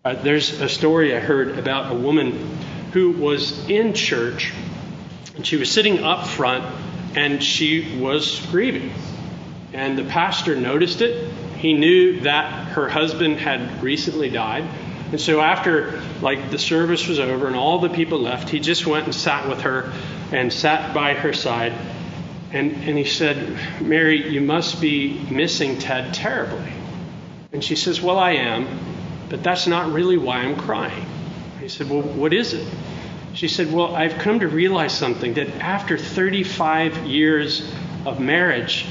Uh, 0.07 0.15
there's 0.23 0.61
a 0.61 0.69
story 0.69 1.17
I 1.17 1.19
heard 1.19 1.59
about 1.59 1.91
a 1.91 1.99
woman 1.99 2.31
who 2.93 3.11
was 3.11 3.69
in 3.69 3.93
church 3.93 4.53
And 5.35 5.45
she 5.45 5.57
was 5.57 5.69
sitting 5.69 6.05
up 6.05 6.29
front 6.29 6.65
and 7.17 7.43
she 7.43 7.99
was 7.99 8.39
grieving. 8.53 8.93
And 9.73 9.99
the 9.99 10.05
pastor 10.05 10.55
noticed 10.55 11.03
it. 11.03 11.29
He 11.57 11.75
knew 11.75 12.21
that 12.21 12.69
her 12.69 12.89
husband 12.89 13.41
had 13.41 13.83
recently 13.83 14.31
died. 14.31 14.63
And 15.11 15.21
so 15.21 15.41
after 15.41 16.01
like 16.23 16.53
the 16.53 16.59
service 16.61 17.09
was 17.09 17.19
over 17.19 17.49
and 17.49 17.57
all 17.57 17.81
the 17.81 17.89
people 17.89 18.21
left, 18.21 18.49
he 18.49 18.61
just 18.61 18.87
went 18.87 19.07
and 19.07 19.15
sat 19.15 19.49
with 19.49 19.63
her 19.63 19.93
and 20.31 20.53
sat 20.53 20.95
by 20.95 21.15
her 21.15 21.33
side. 21.33 21.73
And, 22.53 22.71
and 22.71 22.97
he 22.97 23.07
said, 23.07 23.59
Mary, 23.83 24.31
you 24.31 24.41
must 24.41 24.81
be 24.81 25.19
missing 25.33 25.81
Ted 25.81 26.15
terribly. 26.15 26.73
And 27.53 27.65
she 27.65 27.75
says, 27.75 28.01
Well, 28.01 28.19
I 28.21 28.35
am, 28.35 28.96
but 29.29 29.43
that's 29.43 29.67
not 29.67 29.93
really 29.93 30.17
why 30.17 30.39
I'm 30.39 30.57
crying. 30.57 31.07
He 31.61 31.69
said, 31.69 31.91
Well, 31.91 32.03
what 32.03 32.33
is 32.33 32.55
it? 32.55 32.67
She 33.35 33.49
said, 33.49 33.73
Well, 33.73 33.95
I've 33.95 34.15
come 34.15 34.41
to 34.41 34.49
realize 34.49 34.97
something 34.97 35.35
that 35.35 35.49
after 35.61 35.99
35 35.99 37.07
years 37.07 37.73
of 38.05 38.21
marriage, 38.21 38.87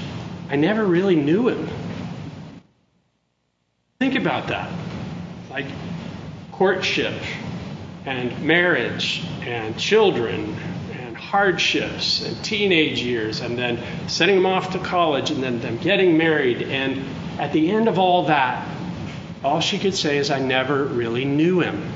I 0.49 0.55
never 0.55 0.85
really 0.85 1.15
knew 1.15 1.47
him. 1.47 1.67
Think 3.99 4.15
about 4.15 4.49
that. 4.49 4.71
Like 5.49 5.65
courtship 6.51 7.13
and 8.05 8.43
marriage 8.43 9.23
and 9.41 9.77
children 9.79 10.55
and 10.91 11.17
hardships 11.17 12.23
and 12.25 12.43
teenage 12.43 13.01
years 13.01 13.41
and 13.41 13.57
then 13.57 13.79
sending 14.07 14.37
them 14.37 14.45
off 14.45 14.71
to 14.73 14.79
college 14.79 15.31
and 15.31 15.41
then 15.41 15.59
them 15.61 15.77
getting 15.77 16.17
married. 16.17 16.61
And 16.61 17.03
at 17.39 17.51
the 17.51 17.71
end 17.71 17.87
of 17.87 17.97
all 17.97 18.25
that, 18.25 18.74
all 19.45 19.59
she 19.59 19.77
could 19.77 19.93
say 19.93 20.17
is, 20.17 20.31
I 20.31 20.39
never 20.39 20.83
really 20.83 21.23
knew 21.23 21.59
him. 21.59 21.87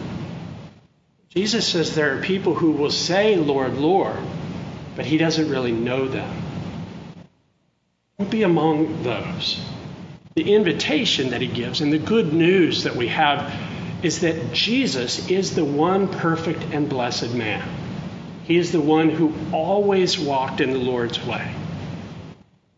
Jesus 1.29 1.67
says 1.67 1.95
there 1.95 2.17
are 2.17 2.21
people 2.21 2.53
who 2.53 2.71
will 2.71 2.91
say, 2.91 3.35
Lord, 3.35 3.75
Lord, 3.75 4.19
but 4.95 5.05
he 5.05 5.17
doesn't 5.17 5.49
really 5.49 5.71
know 5.71 6.07
them. 6.07 6.31
Don't 8.19 8.29
be 8.29 8.43
among 8.43 9.01
those. 9.01 9.59
The 10.35 10.53
invitation 10.53 11.31
that 11.31 11.41
he 11.41 11.47
gives 11.47 11.81
and 11.81 11.91
the 11.91 11.97
good 11.97 12.33
news 12.33 12.83
that 12.83 12.95
we 12.95 13.07
have 13.07 13.51
is 14.03 14.21
that 14.21 14.53
Jesus 14.53 15.29
is 15.29 15.55
the 15.55 15.65
one 15.65 16.07
perfect 16.07 16.61
and 16.71 16.87
blessed 16.87 17.33
man. 17.33 17.67
He 18.43 18.57
is 18.57 18.71
the 18.71 18.81
one 18.81 19.09
who 19.09 19.33
always 19.51 20.19
walked 20.19 20.61
in 20.61 20.71
the 20.71 20.79
Lord's 20.79 21.23
way, 21.25 21.53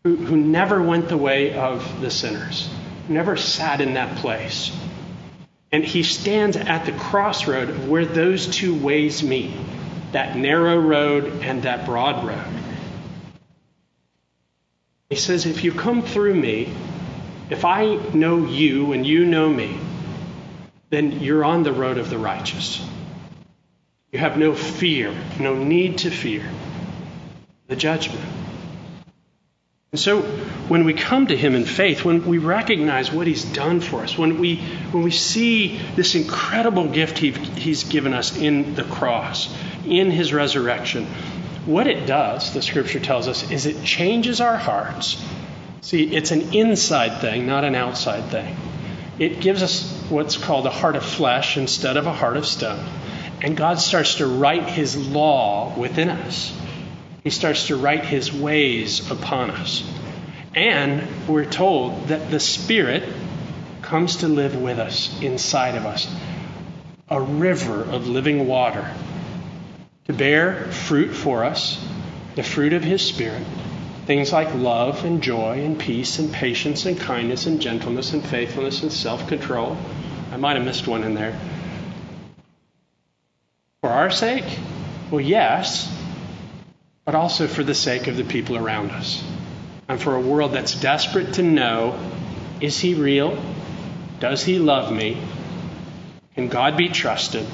who, 0.04 0.16
who 0.16 0.36
never 0.36 0.82
went 0.82 1.08
the 1.08 1.16
way 1.16 1.54
of 1.54 2.00
the 2.00 2.10
sinners, 2.10 2.68
never 3.12 3.36
sat 3.36 3.80
in 3.80 3.94
that 3.94 4.16
place. 4.18 4.76
And 5.70 5.84
he 5.84 6.02
stands 6.02 6.56
at 6.56 6.84
the 6.84 6.92
crossroad 6.92 7.70
of 7.70 7.88
where 7.88 8.04
those 8.04 8.46
two 8.46 8.74
ways 8.74 9.22
meet 9.22 9.52
that 10.12 10.36
narrow 10.36 10.78
road 10.78 11.24
and 11.42 11.62
that 11.62 11.86
broad 11.86 12.26
road. 12.26 12.44
He 15.08 15.16
says, 15.16 15.46
If 15.46 15.64
you 15.64 15.72
come 15.72 16.02
through 16.02 16.34
me, 16.34 16.72
if 17.50 17.64
I 17.64 17.96
know 18.14 18.46
you 18.46 18.92
and 18.92 19.06
you 19.06 19.26
know 19.26 19.48
me, 19.48 19.78
then 20.90 21.20
you're 21.20 21.44
on 21.44 21.62
the 21.62 21.72
road 21.72 21.98
of 21.98 22.10
the 22.10 22.18
righteous. 22.18 22.86
You 24.10 24.18
have 24.18 24.36
no 24.36 24.54
fear, 24.54 25.14
no 25.40 25.54
need 25.54 25.98
to 25.98 26.10
fear 26.10 26.44
the 27.66 27.76
judgment. 27.76 28.41
And 29.92 30.00
so 30.00 30.22
when 30.68 30.84
we 30.84 30.94
come 30.94 31.26
to 31.26 31.36
him 31.36 31.54
in 31.54 31.66
faith, 31.66 32.02
when 32.02 32.24
we 32.24 32.38
recognize 32.38 33.12
what 33.12 33.26
he's 33.26 33.44
done 33.44 33.80
for 33.80 34.02
us, 34.02 34.16
when 34.16 34.38
we, 34.38 34.56
when 34.90 35.02
we 35.02 35.10
see 35.10 35.78
this 35.96 36.14
incredible 36.14 36.88
gift 36.88 37.18
he, 37.18 37.32
he's 37.32 37.84
given 37.84 38.14
us 38.14 38.34
in 38.34 38.74
the 38.74 38.84
cross, 38.84 39.54
in 39.84 40.10
his 40.10 40.32
resurrection, 40.32 41.04
what 41.66 41.86
it 41.86 42.06
does, 42.06 42.54
the 42.54 42.62
scripture 42.62 43.00
tells 43.00 43.28
us, 43.28 43.50
is 43.50 43.66
it 43.66 43.84
changes 43.84 44.40
our 44.40 44.56
hearts. 44.56 45.22
See, 45.82 46.04
it's 46.04 46.30
an 46.30 46.54
inside 46.54 47.20
thing, 47.20 47.44
not 47.44 47.64
an 47.64 47.74
outside 47.74 48.30
thing. 48.30 48.56
It 49.18 49.42
gives 49.42 49.62
us 49.62 49.92
what's 50.08 50.38
called 50.38 50.64
a 50.64 50.70
heart 50.70 50.96
of 50.96 51.04
flesh 51.04 51.58
instead 51.58 51.98
of 51.98 52.06
a 52.06 52.14
heart 52.14 52.38
of 52.38 52.46
stone. 52.46 52.82
And 53.42 53.58
God 53.58 53.78
starts 53.78 54.14
to 54.14 54.26
write 54.26 54.70
his 54.70 54.96
law 54.96 55.78
within 55.78 56.08
us. 56.08 56.58
He 57.22 57.30
starts 57.30 57.68
to 57.68 57.76
write 57.76 58.04
his 58.04 58.32
ways 58.32 59.10
upon 59.10 59.50
us. 59.50 59.88
And 60.54 61.06
we're 61.28 61.44
told 61.44 62.08
that 62.08 62.30
the 62.30 62.40
Spirit 62.40 63.04
comes 63.80 64.16
to 64.16 64.28
live 64.28 64.60
with 64.60 64.78
us, 64.78 65.20
inside 65.22 65.76
of 65.76 65.86
us, 65.86 66.12
a 67.08 67.20
river 67.20 67.82
of 67.82 68.08
living 68.08 68.46
water 68.46 68.90
to 70.06 70.12
bear 70.12 70.64
fruit 70.72 71.14
for 71.14 71.44
us, 71.44 71.82
the 72.34 72.42
fruit 72.42 72.72
of 72.72 72.82
his 72.82 73.02
Spirit. 73.02 73.42
Things 74.04 74.32
like 74.32 74.52
love 74.54 75.04
and 75.04 75.22
joy 75.22 75.64
and 75.64 75.78
peace 75.78 76.18
and 76.18 76.32
patience 76.32 76.86
and 76.86 76.98
kindness 76.98 77.46
and 77.46 77.60
gentleness 77.60 78.12
and 78.12 78.24
faithfulness 78.24 78.82
and 78.82 78.92
self 78.92 79.28
control. 79.28 79.76
I 80.32 80.38
might 80.38 80.56
have 80.56 80.64
missed 80.64 80.88
one 80.88 81.04
in 81.04 81.14
there. 81.14 81.38
For 83.80 83.90
our 83.90 84.10
sake? 84.10 84.58
Well, 85.10 85.20
yes, 85.20 85.88
but 87.12 87.18
also 87.18 87.46
for 87.46 87.62
the 87.62 87.74
sake 87.74 88.06
of 88.06 88.16
the 88.16 88.24
people 88.24 88.56
around 88.56 88.90
us. 88.90 89.22
And 89.86 90.00
for 90.00 90.16
a 90.16 90.20
world 90.20 90.52
that's 90.52 90.74
desperate 90.74 91.34
to 91.34 91.42
know 91.42 91.98
is 92.62 92.80
he 92.80 92.94
real? 92.94 93.38
Does 94.18 94.42
he 94.42 94.58
love 94.58 94.90
me? 94.90 95.20
Can 96.34 96.48
God 96.48 96.78
be 96.78 96.88
trusted? 96.88 97.46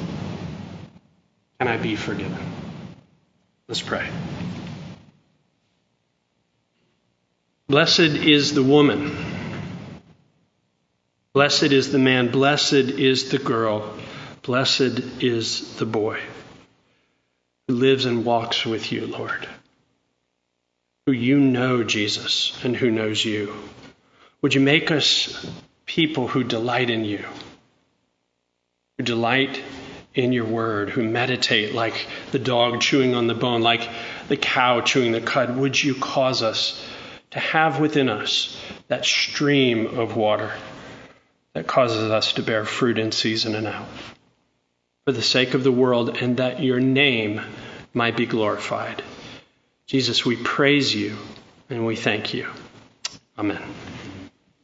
Can 1.59 1.66
I 1.66 1.77
be 1.77 1.97
forgiven? 1.97 2.38
Let's 3.66 3.83
pray. 3.83 4.09
Blessed 7.66 7.99
is 7.99 8.55
the 8.55 8.62
woman. 8.62 9.11
Blessed 11.33 11.73
is 11.73 11.90
the 11.90 11.99
man. 11.99 12.31
Blessed 12.31 12.75
is 12.75 13.31
the 13.31 13.38
girl. 13.38 13.92
Blessed 14.42 15.01
is 15.21 15.77
the 15.79 15.87
boy 15.87 16.21
who 17.68 17.74
lives 17.74 18.07
and 18.07 18.24
walks 18.24 18.64
with 18.64 18.90
you, 18.90 19.07
Lord, 19.07 19.46
who 21.07 21.12
you 21.12 21.38
know, 21.38 21.85
Jesus, 21.85 22.59
and 22.64 22.74
who 22.74 22.90
knows 22.90 23.22
you. 23.22 23.54
Would 24.40 24.54
you 24.54 24.61
make 24.62 24.90
us 24.90 25.46
people 25.85 26.28
who 26.28 26.42
delight 26.42 26.88
in 26.88 27.04
you, 27.04 27.24
who 28.96 29.04
delight 29.04 29.62
in 30.14 30.33
your 30.33 30.46
word, 30.46 30.88
who 30.90 31.02
meditate 31.04 31.74
like 31.74 32.07
the 32.33 32.38
dog 32.38 32.81
chewing 32.81 33.14
on 33.14 33.26
the 33.26 33.35
bone, 33.35 33.61
like 33.61 33.88
the 34.28 34.37
cow 34.37 34.81
chewing 34.81 35.12
the 35.12 35.20
cud? 35.20 35.57
Would 35.57 35.83
you 35.83 35.94
cause 35.94 36.42
us 36.42 36.83
to 37.31 37.38
have 37.38 37.78
within 37.78 38.09
us 38.09 38.59
that 38.88 39.04
stream 39.04 39.98
of 39.98 40.16
water 40.16 40.52
that 41.52 41.66
causes 41.66 42.11
us 42.11 42.33
to 42.35 42.42
bear 42.42 42.64
fruit 42.64 42.98
in 42.98 43.12
season 43.12 43.54
and 43.54 43.66
out? 43.66 43.87
For 45.09 45.12
the 45.12 45.23
sake 45.23 45.55
of 45.55 45.64
the 45.64 45.73
world 45.73 46.18
and 46.18 46.37
that 46.37 46.62
your 46.62 46.81
name 46.81 47.40
might 47.94 48.14
be 48.14 48.27
glorified. 48.27 49.03
Jesus, 49.87 50.23
we 50.27 50.37
praise 50.37 50.94
you 50.94 51.16
and 51.71 51.87
we 51.87 51.97
thank 51.97 52.35
you. 52.35 52.47
Amen. 53.38 53.62